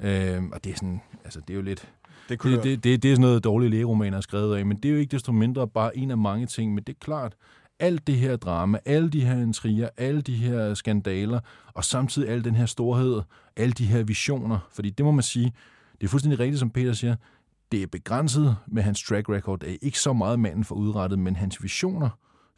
Mm. 0.00 0.06
Øh, 0.06 0.42
og 0.52 0.64
det 0.64 0.72
er 0.72 0.76
sådan, 0.76 1.00
altså 1.24 1.40
det 1.40 1.50
er 1.50 1.54
jo 1.54 1.62
lidt... 1.62 1.88
Det, 2.28 2.42
det, 2.42 2.62
det, 2.62 2.84
det, 2.84 3.02
det 3.02 3.10
er 3.10 3.14
sådan 3.14 3.20
noget 3.20 3.44
dårligt 3.44 3.70
lægeroman 3.70 4.14
er 4.14 4.20
skrevet 4.20 4.56
af, 4.56 4.66
men 4.66 4.76
det 4.76 4.84
er 4.84 4.92
jo 4.92 4.98
ikke 4.98 5.10
desto 5.10 5.32
mindre 5.32 5.68
bare 5.68 5.96
en 5.96 6.10
af 6.10 6.18
mange 6.18 6.46
ting, 6.46 6.74
men 6.74 6.84
det 6.84 6.92
er 6.92 6.98
klart, 7.00 7.34
alt 7.78 8.06
det 8.06 8.16
her 8.16 8.36
drama, 8.36 8.78
alle 8.84 9.10
de 9.10 9.24
her 9.24 9.42
intriger, 9.42 9.88
alle 9.96 10.20
de 10.20 10.34
her 10.34 10.74
skandaler, 10.74 11.40
og 11.74 11.84
samtidig 11.84 12.28
al 12.28 12.44
den 12.44 12.54
her 12.54 12.66
storhed, 12.66 13.22
alle 13.56 13.72
de 13.72 13.86
her 13.86 14.02
visioner, 14.02 14.58
fordi 14.72 14.90
det 14.90 15.04
må 15.04 15.12
man 15.12 15.22
sige, 15.22 15.52
det 16.00 16.06
er 16.06 16.08
fuldstændig 16.08 16.40
rigtigt, 16.40 16.58
som 16.58 16.70
Peter 16.70 16.92
siger, 16.92 17.16
det 17.72 17.82
er 17.82 17.86
begrænset 17.86 18.56
med 18.66 18.82
hans 18.82 19.02
track 19.02 19.28
record, 19.28 19.58
det 19.58 19.70
er 19.72 19.76
ikke 19.82 19.98
så 19.98 20.12
meget 20.12 20.40
manden 20.40 20.64
for 20.64 20.74
udrettet, 20.74 21.18
men 21.18 21.36
hans 21.36 21.62
visioner, 21.62 22.08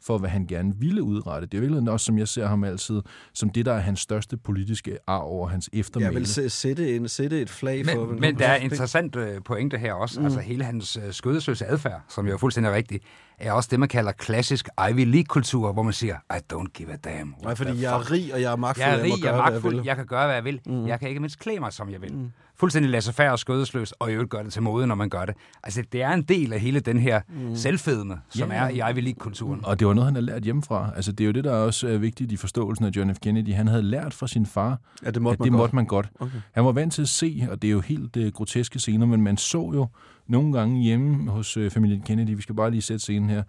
for, 0.05 0.17
hvad 0.17 0.29
han 0.29 0.47
gerne 0.47 0.73
ville 0.79 1.03
udrette. 1.03 1.47
Det 1.47 1.57
er 1.57 1.61
virkelig 1.61 1.91
også, 1.91 2.05
som 2.05 2.17
jeg 2.17 2.27
ser 2.27 2.47
ham 2.47 2.63
altid, 2.63 3.01
som 3.33 3.49
det, 3.49 3.65
der 3.65 3.73
er 3.73 3.79
hans 3.79 3.99
største 3.99 4.37
politiske 4.37 4.97
arv 5.07 5.23
over 5.23 5.47
hans 5.47 5.69
eftermæle. 5.73 6.11
Jeg 6.11 6.15
vil 6.15 6.51
sætte, 6.51 6.95
en, 6.95 7.07
sætte 7.07 7.41
et 7.41 7.49
flag 7.49 7.85
men, 7.85 7.95
for... 7.95 8.05
Men 8.05 8.39
der 8.39 8.47
er 8.47 8.55
interessant 8.55 9.15
øh, 9.15 9.41
pointe 9.45 9.77
her 9.77 9.93
også. 9.93 10.19
Mm. 10.19 10.25
Altså 10.25 10.39
hele 10.39 10.63
hans 10.63 10.97
øh, 10.97 11.13
skødesløse 11.13 11.65
adfærd, 11.65 12.01
som 12.09 12.27
jo 12.27 12.33
er 12.33 12.37
fuldstændig 12.37 12.73
rigtig, 12.73 13.01
er 13.39 13.51
også 13.51 13.69
det, 13.71 13.79
man 13.79 13.89
kalder 13.89 14.11
klassisk 14.11 14.69
Ivy 14.89 15.05
League-kultur, 15.05 15.73
hvor 15.73 15.83
man 15.83 15.93
siger, 15.93 16.15
I 16.15 16.39
don't 16.53 16.71
give 16.73 16.93
a 16.93 16.95
damn. 16.95 17.35
Nej, 17.43 17.55
fordi 17.55 17.81
jeg 17.81 17.93
er 17.93 18.11
rig, 18.11 18.33
og 18.33 18.41
jeg 18.41 18.51
er 18.51 18.55
magtfuld. 18.55 18.87
Jeg 18.87 18.99
er 18.99 19.03
rig, 19.03 19.09
jeg, 19.09 19.23
jeg 19.23 19.33
er 19.33 19.37
magtfuld, 19.37 19.75
jeg, 19.75 19.85
jeg 19.85 19.95
kan 19.95 20.05
gøre, 20.05 20.25
hvad 20.25 20.35
jeg 20.35 20.43
vil. 20.43 20.59
Mm. 20.65 20.87
Jeg 20.87 20.99
kan 20.99 21.09
ikke 21.09 21.19
mindst 21.21 21.39
klæde 21.39 21.59
mig, 21.59 21.73
som 21.73 21.89
jeg 21.89 22.01
vil. 22.01 22.13
Mm 22.13 22.31
fuldstændig 22.55 22.91
laissez 22.91 23.19
og 23.19 23.39
skødesløs, 23.39 23.91
og 23.91 24.09
i 24.09 24.13
øvrigt 24.13 24.29
gør 24.29 24.43
det 24.43 24.53
til 24.53 24.61
mode, 24.61 24.87
når 24.87 24.95
man 24.95 25.09
gør 25.09 25.25
det. 25.25 25.35
Altså, 25.63 25.83
det 25.91 26.01
er 26.01 26.09
en 26.09 26.21
del 26.21 26.53
af 26.53 26.59
hele 26.59 26.79
den 26.79 26.99
her 26.99 27.21
mm. 27.29 27.55
selvfedme, 27.55 28.19
som 28.29 28.51
ja, 28.51 28.57
er 28.57 28.69
i 28.69 28.91
Ivy 28.91 29.03
League-kulturen. 29.03 29.59
Og 29.63 29.79
det 29.79 29.87
var 29.87 29.93
noget, 29.93 30.05
han 30.05 30.15
har 30.15 30.21
lært 30.21 30.43
hjemmefra. 30.43 30.91
Altså, 30.95 31.11
det 31.11 31.23
er 31.23 31.25
jo 31.25 31.31
det, 31.31 31.43
der 31.43 31.51
også 31.51 31.87
er 31.87 31.97
vigtigt 31.97 32.31
i 32.31 32.37
forståelsen 32.37 32.85
af 32.85 32.89
John 32.95 33.15
F. 33.15 33.19
Kennedy. 33.19 33.53
Han 33.53 33.67
havde 33.67 33.83
lært 33.83 34.13
fra 34.13 34.27
sin 34.27 34.45
far, 34.45 34.79
ja, 35.05 35.11
det 35.11 35.21
måtte 35.21 35.35
at 35.35 35.39
man 35.39 35.45
det 35.45 35.51
godt. 35.51 35.59
måtte 35.59 35.75
man 35.75 35.85
godt. 35.85 36.09
Okay. 36.19 36.41
Han 36.51 36.65
var 36.65 36.71
vant 36.71 36.93
til 36.93 37.01
at 37.01 37.09
se, 37.09 37.47
og 37.51 37.61
det 37.61 37.67
er 37.67 37.71
jo 37.71 37.79
helt 37.79 38.17
uh, 38.17 38.27
groteske 38.27 38.79
scener, 38.79 39.05
men 39.05 39.21
man 39.21 39.37
så 39.37 39.71
jo 39.73 39.87
nogle 40.27 40.53
gange 40.53 40.81
hjemme 40.81 41.31
hos 41.31 41.57
øh, 41.57 41.71
familien 41.71 42.01
Kennedy, 42.01 42.35
vi 42.35 42.41
skal 42.41 42.55
bare 42.55 42.71
lige 42.71 42.81
sætte 42.81 42.99
scenen 42.99 43.29
her, 43.29 43.43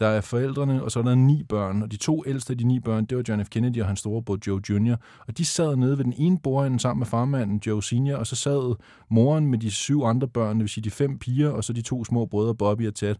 der 0.00 0.06
er 0.06 0.20
forældrene, 0.20 0.82
og 0.82 0.90
så 0.90 0.98
er 0.98 1.02
der 1.02 1.14
ni 1.14 1.42
børn. 1.42 1.82
Og 1.82 1.92
de 1.92 1.96
to 1.96 2.24
ældste 2.26 2.50
af 2.50 2.58
de 2.58 2.64
ni 2.64 2.80
børn, 2.80 3.04
det 3.04 3.16
var 3.16 3.24
John 3.28 3.44
F. 3.44 3.48
Kennedy 3.48 3.80
og 3.80 3.86
hans 3.86 4.00
storebror 4.00 4.38
Joe 4.46 4.60
Jr. 4.70 4.96
Og 5.26 5.38
de 5.38 5.44
sad 5.44 5.76
nede 5.76 5.98
ved 5.98 6.04
den 6.04 6.14
ene 6.16 6.38
bordende 6.38 6.80
sammen 6.80 6.98
med 6.98 7.06
farmanden 7.06 7.62
Joe 7.66 7.82
Sr., 7.82 8.14
og 8.16 8.26
så 8.26 8.36
sad 8.36 8.76
moren 9.10 9.46
med 9.46 9.58
de 9.58 9.70
syv 9.70 10.02
andre 10.02 10.28
børn, 10.28 10.56
det 10.56 10.60
vil 10.60 10.68
sige 10.68 10.84
de 10.84 10.90
fem 10.90 11.18
piger, 11.18 11.50
og 11.50 11.64
så 11.64 11.72
de 11.72 11.82
to 11.82 12.04
små 12.04 12.26
brødre 12.26 12.54
Bobby 12.54 12.88
og 12.88 12.94
Ted. 12.94 13.14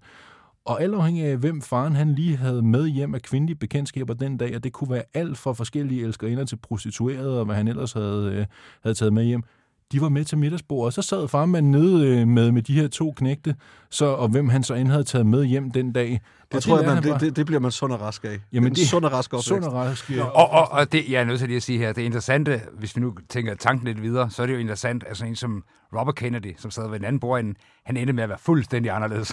Og 0.64 0.82
alt 0.82 0.94
afhængig 0.94 1.24
af, 1.24 1.36
hvem 1.36 1.62
faren 1.62 1.94
han 1.94 2.14
lige 2.14 2.36
havde 2.36 2.62
med 2.62 2.88
hjem 2.88 3.14
af 3.14 3.22
kvindelige 3.22 3.56
bekendtskaber 3.56 4.14
den 4.14 4.36
dag, 4.36 4.56
og 4.56 4.64
det 4.64 4.72
kunne 4.72 4.90
være 4.90 5.02
alt 5.14 5.38
fra 5.38 5.52
forskellige 5.52 6.04
elskerinder 6.04 6.44
til 6.44 6.56
prostituerede, 6.56 7.38
og 7.38 7.44
hvad 7.44 7.56
han 7.56 7.68
ellers 7.68 7.92
havde, 7.92 8.32
øh, 8.34 8.46
havde 8.82 8.94
taget 8.94 9.12
med 9.12 9.24
hjem, 9.24 9.42
de 9.92 10.00
var 10.00 10.08
med 10.08 10.24
til 10.24 10.38
middagsbordet, 10.38 10.86
og 10.86 10.92
så 10.92 11.02
sad 11.02 11.28
farmanden 11.28 11.72
nede 11.72 12.06
øh, 12.06 12.28
med, 12.28 12.52
med 12.52 12.62
de 12.62 12.74
her 12.74 12.88
to 12.88 13.12
knægte, 13.12 13.54
så, 13.90 14.04
og 14.04 14.28
hvem 14.28 14.48
han 14.48 14.62
så 14.62 14.74
end 14.74 14.88
havde 14.88 15.04
taget 15.04 15.26
med 15.26 15.44
hjem 15.44 15.70
den 15.70 15.92
dag. 15.92 16.20
Det, 16.54 16.62
tror 16.62 16.78
jeg, 16.78 16.94
man, 16.94 17.02
det, 17.02 17.20
det, 17.20 17.36
det 17.36 17.46
bliver 17.46 17.60
man 17.60 17.70
sund 17.70 17.92
og 17.92 18.00
rask 18.00 18.24
af. 18.24 18.40
Jamen, 18.52 18.74
det, 18.74 18.88
sund 18.88 19.04
og 19.04 19.12
rask 19.12 19.32
opvækst. 19.32 19.48
Sund 19.48 19.64
og 19.64 19.72
rask, 19.72 20.10
ja. 20.10 20.24
Og, 20.24 20.50
og, 20.50 20.72
og 20.72 20.92
det, 20.92 21.10
jeg 21.10 21.20
er 21.20 21.24
nødt 21.24 21.38
til 21.38 21.48
lige 21.48 21.56
at 21.56 21.62
sige 21.62 21.78
her, 21.78 21.92
det 21.92 22.02
interessante, 22.02 22.60
hvis 22.78 22.96
vi 22.96 23.00
nu 23.00 23.14
tænker 23.28 23.54
tanken 23.54 23.86
lidt 23.86 24.02
videre, 24.02 24.30
så 24.30 24.42
er 24.42 24.46
det 24.46 24.54
jo 24.54 24.58
interessant, 24.58 25.04
at 25.04 25.16
sådan 25.16 25.32
en 25.32 25.36
som 25.36 25.64
Robert 25.96 26.14
Kennedy, 26.14 26.54
som 26.58 26.70
sad 26.70 26.88
ved 26.88 26.98
en 26.98 27.04
anden 27.04 27.20
bordende, 27.20 27.54
han 27.84 27.96
endte 27.96 28.12
med 28.12 28.22
at 28.22 28.28
være 28.28 28.38
fuldstændig 28.38 28.92
anderledes. 28.92 29.32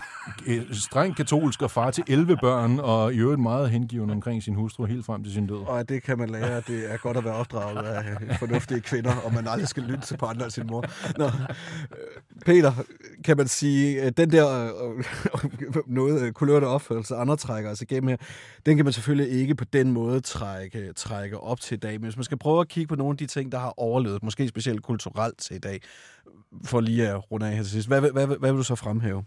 Streng 0.86 1.16
katolsk 1.16 1.62
og 1.62 1.72
far 1.72 1.92
til 1.92 2.04
11 2.08 2.38
børn, 2.42 2.80
og 2.80 3.14
i 3.14 3.18
øvrigt 3.18 3.42
meget 3.42 3.70
hengiven 3.70 4.10
omkring 4.10 4.44
sin 4.44 4.56
hustru 4.56 4.86
helt 4.86 5.06
frem 5.06 5.24
til 5.24 5.34
sin 5.34 5.48
død. 5.48 5.68
Og 5.68 5.90
det 5.90 6.04
kan 6.04 6.18
man 6.18 6.30
lære, 6.30 6.58
at 6.58 6.68
det 6.68 6.94
er 6.94 6.98
godt 6.98 7.18
at 7.18 7.26
være 7.26 7.34
opdraget 7.34 7.86
af 7.86 8.38
fornuftige 8.40 8.82
kvinder, 8.82 9.16
og 9.16 9.34
man 9.34 9.48
aldrig 9.48 9.68
skal 9.68 9.84
lytte 9.84 10.06
til 10.06 10.18
på 10.18 10.26
andre 10.26 10.46
af 10.46 10.52
sin 10.52 10.68
mor. 10.68 10.86
Nå. 11.18 11.30
Peter, 12.46 12.72
kan 13.24 13.38
man 13.38 13.48
sige, 13.48 14.10
den 14.10 14.32
der 14.32 14.66
øh, 14.66 15.84
noget 15.88 16.34
kulørte 16.34 16.66
opførelse, 16.66 17.11
Altså 17.12 17.22
andre 17.22 17.38
trækker 17.38 17.72
os 17.72 17.82
igennem 17.82 18.08
her, 18.08 18.18
den 18.66 18.76
kan 18.76 18.86
man 18.86 18.94
selvfølgelig 18.94 19.40
ikke 19.40 19.56
på 19.56 19.66
den 19.66 19.92
måde 19.92 20.20
trække, 20.22 20.94
trække 20.94 21.40
op 21.40 21.62
til 21.62 21.76
i 21.76 21.80
dag. 21.80 21.92
Men 21.92 22.04
hvis 22.04 22.18
man 22.18 22.24
skal 22.24 22.38
prøve 22.38 22.62
at 22.62 22.68
kigge 22.68 22.88
på 22.88 22.96
nogle 22.96 23.12
af 23.12 23.18
de 23.18 23.26
ting, 23.26 23.52
der 23.52 23.60
har 23.60 23.74
overlevet, 23.78 24.24
måske 24.24 24.48
specielt 24.48 24.84
kulturelt 24.84 25.38
til 25.38 25.56
i 25.56 25.60
dag, 25.60 25.82
for 26.66 26.80
lige 26.80 27.10
at 27.10 27.32
runde 27.32 27.48
af 27.48 27.56
her 27.56 27.64
til 27.64 27.72
sidst. 27.72 27.88
Hvad, 27.88 28.02
hvad, 28.02 28.12
hvad, 28.12 28.28
hvad 28.28 28.52
vil 28.52 28.58
du 28.58 28.64
så 28.64 28.76
fremhæve? 28.76 29.24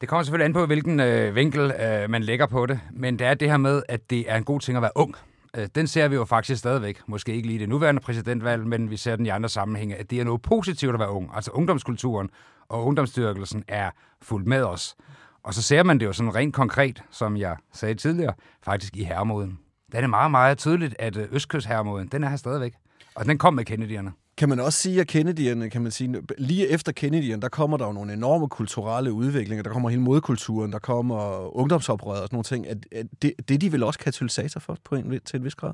Det 0.00 0.08
kommer 0.08 0.22
selvfølgelig 0.22 0.44
an 0.44 0.52
på, 0.52 0.66
hvilken 0.66 1.00
øh, 1.00 1.34
vinkel 1.34 1.60
øh, 1.60 2.10
man 2.10 2.22
lægger 2.22 2.46
på 2.46 2.66
det, 2.66 2.80
men 2.92 3.18
det 3.18 3.26
er 3.26 3.34
det 3.34 3.50
her 3.50 3.56
med, 3.56 3.82
at 3.88 4.10
det 4.10 4.30
er 4.30 4.36
en 4.36 4.44
god 4.44 4.60
ting 4.60 4.76
at 4.76 4.82
være 4.82 4.90
ung. 4.94 5.14
Øh, 5.56 5.68
den 5.74 5.86
ser 5.86 6.08
vi 6.08 6.14
jo 6.14 6.24
faktisk 6.24 6.58
stadigvæk, 6.58 7.00
måske 7.06 7.34
ikke 7.34 7.46
lige 7.46 7.56
i 7.56 7.60
det 7.60 7.68
nuværende 7.68 8.00
præsidentvalg, 8.00 8.66
men 8.66 8.90
vi 8.90 8.96
ser 8.96 9.16
den 9.16 9.26
i 9.26 9.28
andre 9.28 9.48
sammenhænge, 9.48 9.96
at 9.96 10.10
det 10.10 10.20
er 10.20 10.24
noget 10.24 10.42
positivt 10.42 10.94
at 10.94 11.00
være 11.00 11.10
ung. 11.10 11.30
Altså 11.34 11.50
ungdomskulturen 11.50 12.30
og 12.68 12.86
ungdomsstyrkelsen 12.86 13.64
er 13.68 13.90
fuldt 14.22 14.46
med 14.46 14.62
os. 14.62 14.96
Og 15.42 15.54
så 15.54 15.62
ser 15.62 15.82
man 15.82 16.00
det 16.00 16.06
jo 16.06 16.12
sådan 16.12 16.34
rent 16.34 16.54
konkret, 16.54 17.02
som 17.10 17.36
jeg 17.36 17.56
sagde 17.72 17.94
tidligere, 17.94 18.34
faktisk 18.62 18.96
i 18.96 19.04
herremoden. 19.04 19.58
Der 19.92 19.98
er 19.98 20.06
meget, 20.06 20.30
meget 20.30 20.58
tydeligt, 20.58 20.96
at 20.98 21.16
øh, 21.16 21.28
Østkystherremoden, 21.30 22.08
den 22.08 22.24
er 22.24 22.28
her 22.28 22.36
stadigvæk. 22.36 22.74
Og 23.14 23.24
den 23.24 23.38
kom 23.38 23.54
med 23.54 23.70
Kennedy'erne. 23.70 24.34
Kan 24.36 24.48
man 24.48 24.60
også 24.60 24.78
sige, 24.78 25.00
at 25.00 25.14
Kennedy'erne, 25.14 25.68
kan 25.68 25.82
man 25.82 25.92
sige, 25.92 26.22
lige 26.38 26.68
efter 26.68 26.92
Kennedy'erne, 27.00 27.40
der 27.40 27.48
kommer 27.48 27.76
der 27.76 27.86
jo 27.86 27.92
nogle 27.92 28.12
enorme 28.12 28.48
kulturelle 28.48 29.12
udviklinger. 29.12 29.62
Der 29.62 29.70
kommer 29.70 29.88
hele 29.88 30.02
modkulturen, 30.02 30.72
der 30.72 30.78
kommer 30.78 31.16
ungdomsoprøret 31.56 32.20
og 32.20 32.26
sådan 32.26 32.34
nogle 32.34 32.44
ting. 32.44 32.66
Er, 32.66 32.74
er 33.00 33.04
det, 33.22 33.48
det 33.48 33.60
de 33.60 33.70
vil 33.70 33.82
også 33.82 33.98
katalysator 33.98 34.60
for 34.60 34.76
på 34.84 34.94
en, 34.94 35.20
til 35.24 35.36
en 35.36 35.44
vis 35.44 35.54
grad? 35.54 35.72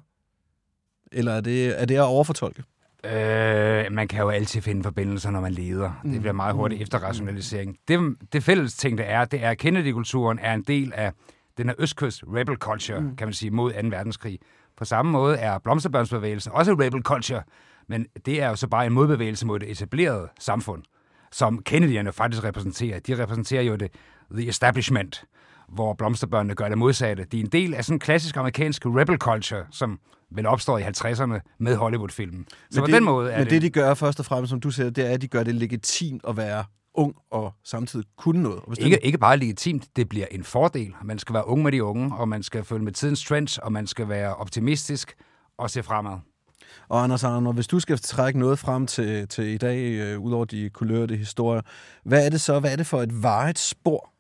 Eller 1.12 1.32
er 1.32 1.40
det, 1.40 1.80
er 1.82 1.84
det 1.84 1.94
at 1.94 2.00
overfortolke? 2.00 2.62
Øh, 3.06 3.92
man 3.92 4.08
kan 4.08 4.20
jo 4.20 4.28
altid 4.28 4.62
finde 4.62 4.82
forbindelser, 4.82 5.30
når 5.30 5.40
man 5.40 5.52
leder. 5.52 6.00
Det 6.04 6.20
bliver 6.20 6.32
meget 6.32 6.54
hurtigt 6.54 6.78
mm. 6.78 6.82
efterrationalisering. 6.82 7.76
Det, 7.88 8.16
det 8.32 8.42
fælles 8.42 8.74
ting, 8.76 8.98
det 8.98 9.10
er, 9.10 9.24
det 9.24 9.44
er, 9.44 9.50
at 9.50 9.58
Kennedy-kulturen 9.58 10.38
er 10.38 10.54
en 10.54 10.62
del 10.62 10.92
af 10.94 11.12
den 11.58 11.68
her 11.68 11.74
østkyst 11.78 12.24
rebel 12.26 12.56
culture, 12.56 13.00
mm. 13.00 13.16
kan 13.16 13.26
man 13.26 13.34
sige, 13.34 13.50
mod 13.50 13.72
2. 13.72 13.88
verdenskrig. 13.88 14.38
På 14.76 14.84
samme 14.84 15.12
måde 15.12 15.36
er 15.36 15.58
blomsterbørnsbevægelsen 15.58 16.52
også 16.52 16.72
rebel 16.72 17.02
culture, 17.02 17.42
men 17.88 18.06
det 18.26 18.42
er 18.42 18.48
jo 18.48 18.56
så 18.56 18.68
bare 18.68 18.86
en 18.86 18.92
modbevægelse 18.92 19.46
mod 19.46 19.58
det 19.58 19.70
etablerede 19.70 20.28
samfund, 20.38 20.82
som 21.32 21.62
Kennedy'erne 21.68 22.10
faktisk 22.10 22.44
repræsenterer. 22.44 23.00
De 23.00 23.22
repræsenterer 23.22 23.62
jo 23.62 23.76
det 23.76 23.90
the 24.30 24.48
establishment, 24.48 25.24
hvor 25.68 25.94
blomsterbørnene 25.94 26.54
gør 26.54 26.68
det 26.68 26.78
modsatte. 26.78 27.24
De 27.32 27.36
er 27.36 27.44
en 27.44 27.50
del 27.52 27.74
af 27.74 27.84
sådan 27.84 27.96
en 27.96 28.00
klassisk 28.00 28.36
amerikansk 28.36 28.86
rebel 28.86 29.16
culture, 29.16 29.64
som 29.70 29.98
vel 30.30 30.46
opstår 30.46 30.78
i 30.78 30.82
50'erne 30.82 31.56
med 31.58 31.76
Hollywood-filmen. 31.76 32.46
Så 32.70 32.80
men 32.80 32.82
på 32.82 32.86
det, 32.86 32.94
den 32.94 33.04
måde 33.04 33.32
er 33.32 33.38
men 33.38 33.44
det... 33.44 33.50
det, 33.50 33.62
de 33.62 33.70
gør 33.70 33.94
først 33.94 34.20
og 34.20 34.26
fremmest, 34.26 34.50
som 34.50 34.60
du 34.60 34.70
siger, 34.70 34.90
det 34.90 35.06
er, 35.06 35.10
at 35.10 35.22
de 35.22 35.28
gør 35.28 35.42
det 35.42 35.54
legitimt 35.54 36.24
at 36.28 36.36
være 36.36 36.64
ung 36.94 37.14
og 37.30 37.52
samtidig 37.64 38.06
kunne 38.16 38.42
noget. 38.42 38.60
Og 38.62 38.76
ikke, 38.80 38.98
ikke 39.06 39.18
bare 39.18 39.36
legitimt, 39.36 39.96
det 39.96 40.08
bliver 40.08 40.26
en 40.30 40.44
fordel. 40.44 40.94
Man 41.04 41.18
skal 41.18 41.34
være 41.34 41.48
ung 41.48 41.62
med 41.62 41.72
de 41.72 41.84
unge, 41.84 42.16
og 42.16 42.28
man 42.28 42.42
skal 42.42 42.64
følge 42.64 42.84
med 42.84 42.92
tidens 42.92 43.24
trends, 43.24 43.58
og 43.58 43.72
man 43.72 43.86
skal 43.86 44.08
være 44.08 44.34
optimistisk 44.34 45.14
og 45.58 45.70
se 45.70 45.82
fremad. 45.82 46.18
Og 46.88 47.02
Anders 47.02 47.24
Arnold, 47.24 47.54
hvis 47.54 47.66
du 47.66 47.80
skal 47.80 47.98
trække 47.98 48.38
noget 48.38 48.58
frem 48.58 48.86
til, 48.86 49.28
til 49.28 49.44
i 49.44 49.58
dag, 49.58 49.78
øh, 49.82 50.20
ud 50.20 50.32
over 50.32 50.44
de 50.44 50.70
kulørte 50.70 51.16
historier, 51.16 51.62
hvad 52.04 52.26
er 52.26 52.30
det 52.30 52.40
så, 52.40 52.60
hvad 52.60 52.72
er 52.72 52.76
det 52.76 52.86
for 52.86 53.02
et 53.02 53.22
varet 53.22 53.58
spor, 53.58 54.10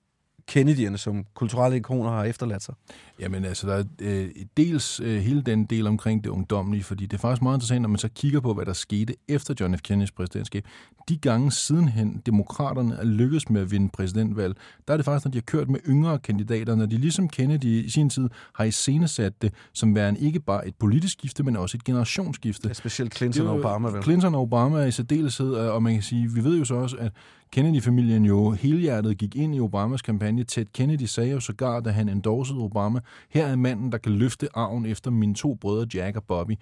Kennedy'erne 0.48 0.98
som 0.98 1.24
kulturelle 1.34 1.76
ikoner 1.76 2.10
har 2.10 2.24
efterladt 2.24 2.62
sig? 2.62 2.74
Jamen 3.20 3.44
altså, 3.44 3.66
der 3.66 3.74
er 3.74 3.84
øh, 4.00 4.28
dels 4.56 5.00
øh, 5.00 5.20
hele 5.20 5.42
den 5.42 5.64
del 5.64 5.86
omkring 5.86 6.24
det 6.24 6.30
ungdomlige, 6.30 6.84
fordi 6.84 7.06
det 7.06 7.16
er 7.16 7.20
faktisk 7.20 7.42
meget 7.42 7.56
interessant, 7.56 7.82
når 7.82 7.88
man 7.88 7.98
så 7.98 8.08
kigger 8.08 8.40
på, 8.40 8.54
hvad 8.54 8.66
der 8.66 8.72
skete 8.72 9.14
efter 9.28 9.54
John 9.60 9.78
F. 9.78 9.80
Kennedys 9.80 10.10
præsidentskab. 10.10 10.64
De 11.08 11.16
gange 11.16 11.52
sidenhen, 11.52 12.22
demokraterne 12.26 12.94
er 12.94 13.04
lykkedes 13.04 13.50
med 13.50 13.60
at 13.60 13.70
vinde 13.70 13.88
præsidentvalg, 13.88 14.56
der 14.88 14.92
er 14.92 14.96
det 14.98 15.04
faktisk, 15.04 15.24
når 15.24 15.30
de 15.30 15.38
har 15.38 15.42
kørt 15.42 15.68
med 15.70 15.80
yngre 15.88 16.18
kandidater, 16.18 16.74
når 16.74 16.86
de 16.86 16.96
ligesom 16.96 17.28
Kennedy 17.28 17.84
i 17.84 17.90
sin 17.90 18.10
tid 18.10 18.28
har 18.54 18.64
iscenesat 18.64 19.42
det 19.42 19.52
som 19.72 19.94
værende 19.94 20.20
ikke 20.20 20.40
bare 20.40 20.68
et 20.68 20.74
politisk 20.74 21.12
skifte, 21.12 21.42
men 21.42 21.56
også 21.56 21.76
et 21.76 21.84
generationsskifte. 21.84 22.68
Ja, 22.68 22.74
specielt 22.74 23.16
Clinton 23.16 23.46
og 23.46 23.58
Obama. 23.58 23.88
Vel? 23.88 24.02
Clinton 24.02 24.34
og 24.34 24.42
Obama 24.42 24.78
er 24.78 24.86
i 24.86 24.90
særdeleshed, 24.90 25.54
og 25.54 25.82
man 25.82 25.92
kan 25.94 26.02
sige, 26.02 26.30
vi 26.30 26.44
ved 26.44 26.58
jo 26.58 26.64
så 26.64 26.74
også, 26.74 26.96
at 26.96 27.12
Kennedy-familien 27.50 28.24
jo 28.24 28.50
helhjertet 28.50 29.18
gik 29.18 29.36
ind 29.36 29.54
i 29.54 29.60
Obamas 29.60 30.02
kampagne. 30.02 30.44
Ted 30.44 30.66
Kennedy 30.74 31.02
sagde 31.02 31.30
jo 31.30 31.40
sågar, 31.40 31.80
da 31.80 31.90
han 31.90 32.08
endorsede 32.08 32.58
Obama, 32.58 33.00
her 33.28 33.46
er 33.46 33.56
manden, 33.56 33.92
der 33.92 33.98
kan 33.98 34.12
løfte 34.12 34.48
arven 34.54 34.86
efter 34.86 35.10
mine 35.10 35.34
to 35.34 35.54
brødre 35.54 35.86
Jack 35.94 36.16
og 36.16 36.24
Bobby. 36.24 36.52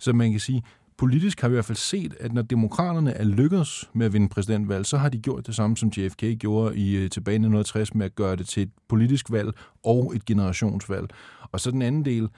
Så 0.00 0.12
man 0.12 0.30
kan 0.30 0.40
sige, 0.40 0.62
politisk 0.96 1.40
har 1.40 1.48
vi 1.48 1.52
i 1.52 1.56
hvert 1.56 1.64
fald 1.64 1.78
set, 1.78 2.14
at 2.20 2.32
når 2.32 2.42
demokraterne 2.42 3.12
er 3.12 3.24
lykkedes 3.24 3.90
med 3.92 4.06
at 4.06 4.12
vinde 4.12 4.28
præsidentvalg, 4.28 4.86
så 4.86 4.96
har 4.96 5.08
de 5.08 5.18
gjort 5.18 5.46
det 5.46 5.54
samme, 5.54 5.76
som 5.76 5.88
JFK 5.88 6.24
gjorde 6.38 6.76
i 6.76 6.96
øh, 6.96 7.10
tilbage 7.10 7.34
i 7.34 7.36
1960 7.36 7.94
med 7.94 8.06
at 8.06 8.14
gøre 8.14 8.36
det 8.36 8.46
til 8.46 8.62
et 8.62 8.70
politisk 8.88 9.30
valg 9.30 9.50
og 9.84 10.12
et 10.16 10.24
generationsvalg. 10.24 11.06
Og 11.52 11.60
så 11.60 11.70
den 11.70 11.82
anden 11.82 12.04
del, 12.04 12.28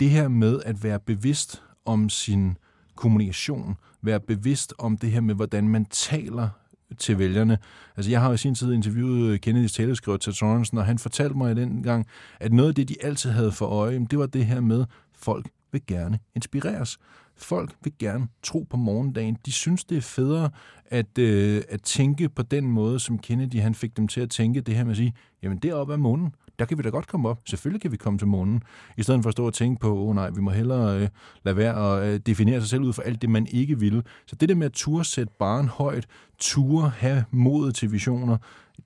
det 0.00 0.10
her 0.10 0.28
med 0.28 0.60
at 0.64 0.84
være 0.84 1.00
bevidst 1.00 1.62
om 1.84 2.08
sin 2.08 2.56
kommunikation, 2.96 3.76
være 4.02 4.20
bevidst 4.20 4.74
om 4.78 4.98
det 4.98 5.10
her 5.10 5.20
med, 5.20 5.34
hvordan 5.34 5.68
man 5.68 5.84
taler 5.84 6.48
til 6.98 7.18
vælgerne. 7.18 7.58
Altså, 7.96 8.10
jeg 8.10 8.20
har 8.20 8.32
i 8.32 8.36
sin 8.36 8.54
tid 8.54 8.72
interviewet 8.72 9.30
øh, 9.30 9.38
Kennedys 9.38 9.72
taleskriver 9.72 10.18
Ted 10.18 10.32
Sorensen, 10.32 10.78
og 10.78 10.86
han 10.86 10.98
fortalte 10.98 11.34
mig 11.34 11.56
den 11.56 11.82
gang, 11.82 12.06
at 12.40 12.52
noget 12.52 12.68
af 12.68 12.74
det, 12.74 12.88
de 12.88 12.96
altid 13.02 13.30
havde 13.30 13.52
for 13.52 13.66
øje, 13.66 14.06
det 14.10 14.18
var 14.18 14.26
det 14.26 14.46
her 14.46 14.60
med, 14.60 14.84
folk 15.14 15.48
vil 15.72 15.82
gerne 15.86 16.18
inspireres. 16.34 16.98
Folk 17.36 17.74
vil 17.84 17.92
gerne 17.98 18.28
tro 18.42 18.66
på 18.70 18.76
morgendagen. 18.76 19.36
De 19.46 19.52
synes, 19.52 19.84
det 19.84 19.96
er 19.96 20.02
federe 20.02 20.50
at, 20.86 21.18
øh, 21.18 21.62
at 21.68 21.82
tænke 21.82 22.28
på 22.28 22.42
den 22.42 22.64
måde, 22.64 23.00
som 23.00 23.18
Kennedy 23.18 23.60
han 23.60 23.74
fik 23.74 23.96
dem 23.96 24.08
til 24.08 24.20
at 24.20 24.30
tænke 24.30 24.60
det 24.60 24.74
her 24.74 24.84
med 24.84 24.90
at 24.90 24.96
sige, 24.96 25.14
jamen 25.42 25.58
deroppe 25.58 25.92
er 25.92 25.96
månen, 25.96 26.34
der 26.58 26.64
kan 26.64 26.78
vi 26.78 26.82
da 26.82 26.88
godt 26.88 27.06
komme 27.06 27.28
op. 27.28 27.40
Selvfølgelig 27.44 27.82
kan 27.82 27.92
vi 27.92 27.96
komme 27.96 28.18
til 28.18 28.26
månen. 28.26 28.62
I 28.96 29.02
stedet 29.02 29.22
for 29.22 29.28
at 29.28 29.32
stå 29.32 29.46
og 29.46 29.54
tænke 29.54 29.80
på, 29.80 29.96
åh 29.96 30.08
oh, 30.08 30.14
nej, 30.14 30.30
vi 30.30 30.40
må 30.40 30.50
hellere 30.50 31.00
øh, 31.00 31.08
lade 31.44 31.56
være 31.56 31.98
at 31.98 32.14
øh, 32.14 32.20
definere 32.26 32.60
sig 32.60 32.68
selv 32.68 32.82
ud 32.82 32.92
for 32.92 33.02
alt 33.02 33.22
det, 33.22 33.30
man 33.30 33.46
ikke 33.50 33.80
vil. 33.80 34.02
Så 34.26 34.36
det 34.36 34.48
der 34.48 34.54
med 34.54 34.66
at 34.66 34.72
ture 34.72 35.04
sætte 35.04 35.32
barn 35.38 35.68
højt, 35.68 36.06
ture 36.38 36.88
have 36.88 37.24
modet 37.30 37.74
til 37.74 37.92
visioner, 37.92 38.36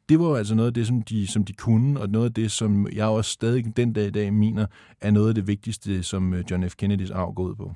det 0.08 0.20
var 0.20 0.26
jo 0.26 0.35
altså 0.35 0.54
noget 0.54 0.66
af 0.66 0.74
det, 0.74 0.87
som 0.87 1.02
de, 1.02 1.26
som 1.26 1.44
de 1.44 1.52
kunne, 1.52 2.00
og 2.00 2.08
noget 2.08 2.26
af 2.26 2.35
det, 2.35 2.50
som 2.50 2.88
jeg 2.92 3.06
også 3.06 3.30
stadig 3.30 3.76
den 3.76 3.92
dag 3.92 4.06
i 4.06 4.11
dag 4.11 4.32
mener, 4.32 4.66
er 5.00 5.11
noget 5.11 5.28
af 5.28 5.35
det 5.35 5.46
vigtigste, 5.46 6.02
som 6.02 6.35
øh, 6.35 6.44
John 6.50 6.70
F. 6.70 6.76
Kennedys 6.76 7.11
arv 7.11 7.35
går 7.35 7.42
ud 7.42 7.54
på. 7.54 7.74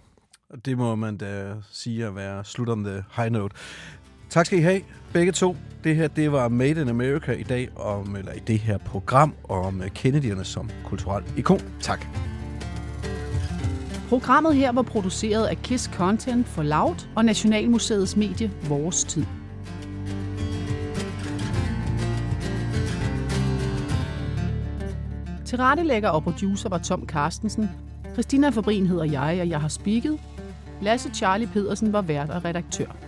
Det 0.64 0.78
må 0.78 0.94
man 0.94 1.16
da 1.16 1.54
sige 1.70 2.06
at 2.06 2.14
være 2.14 2.44
slut 2.44 2.68
om 2.68 2.85
the 2.85 3.04
high 3.16 3.30
note. 3.30 3.56
Tak 4.30 4.46
skal 4.46 4.58
I 4.58 4.62
have, 4.62 4.80
begge 5.12 5.32
to. 5.32 5.56
Det 5.84 5.96
her, 5.96 6.08
det 6.08 6.32
var 6.32 6.48
Made 6.48 6.80
in 6.80 6.88
America 6.88 7.32
i 7.32 7.42
dag, 7.42 7.68
om, 7.76 8.16
eller 8.16 8.32
i 8.32 8.38
det 8.38 8.58
her 8.58 8.78
program 8.78 9.34
om 9.48 9.82
øh, 9.82 9.90
Kennedy'erne 9.98 10.44
som 10.44 10.70
kulturel 10.84 11.24
ikon. 11.36 11.60
Tak. 11.80 12.06
Programmet 14.08 14.56
her 14.56 14.72
var 14.72 14.82
produceret 14.82 15.46
af 15.46 15.62
KISS 15.62 15.90
Content 15.94 16.48
for 16.48 16.62
Loud 16.62 17.08
og 17.14 17.24
Nationalmuseets 17.24 18.16
medie 18.16 18.50
Vores 18.68 19.04
Tid. 19.04 19.24
Tilrettelægger 25.44 26.08
og 26.08 26.22
producer 26.22 26.68
var 26.68 26.78
Tom 26.78 27.06
Carstensen. 27.06 27.70
Christina 28.12 28.48
Fabrin 28.48 28.86
hedder 28.86 29.04
jeg, 29.04 29.38
og 29.40 29.48
jeg 29.48 29.60
har 29.60 29.68
speaket. 29.68 30.20
Lasse 30.82 31.10
Charlie 31.14 31.46
Pedersen 31.46 31.92
var 31.92 32.02
vært 32.02 32.30
og 32.30 32.44
redaktør. 32.44 33.05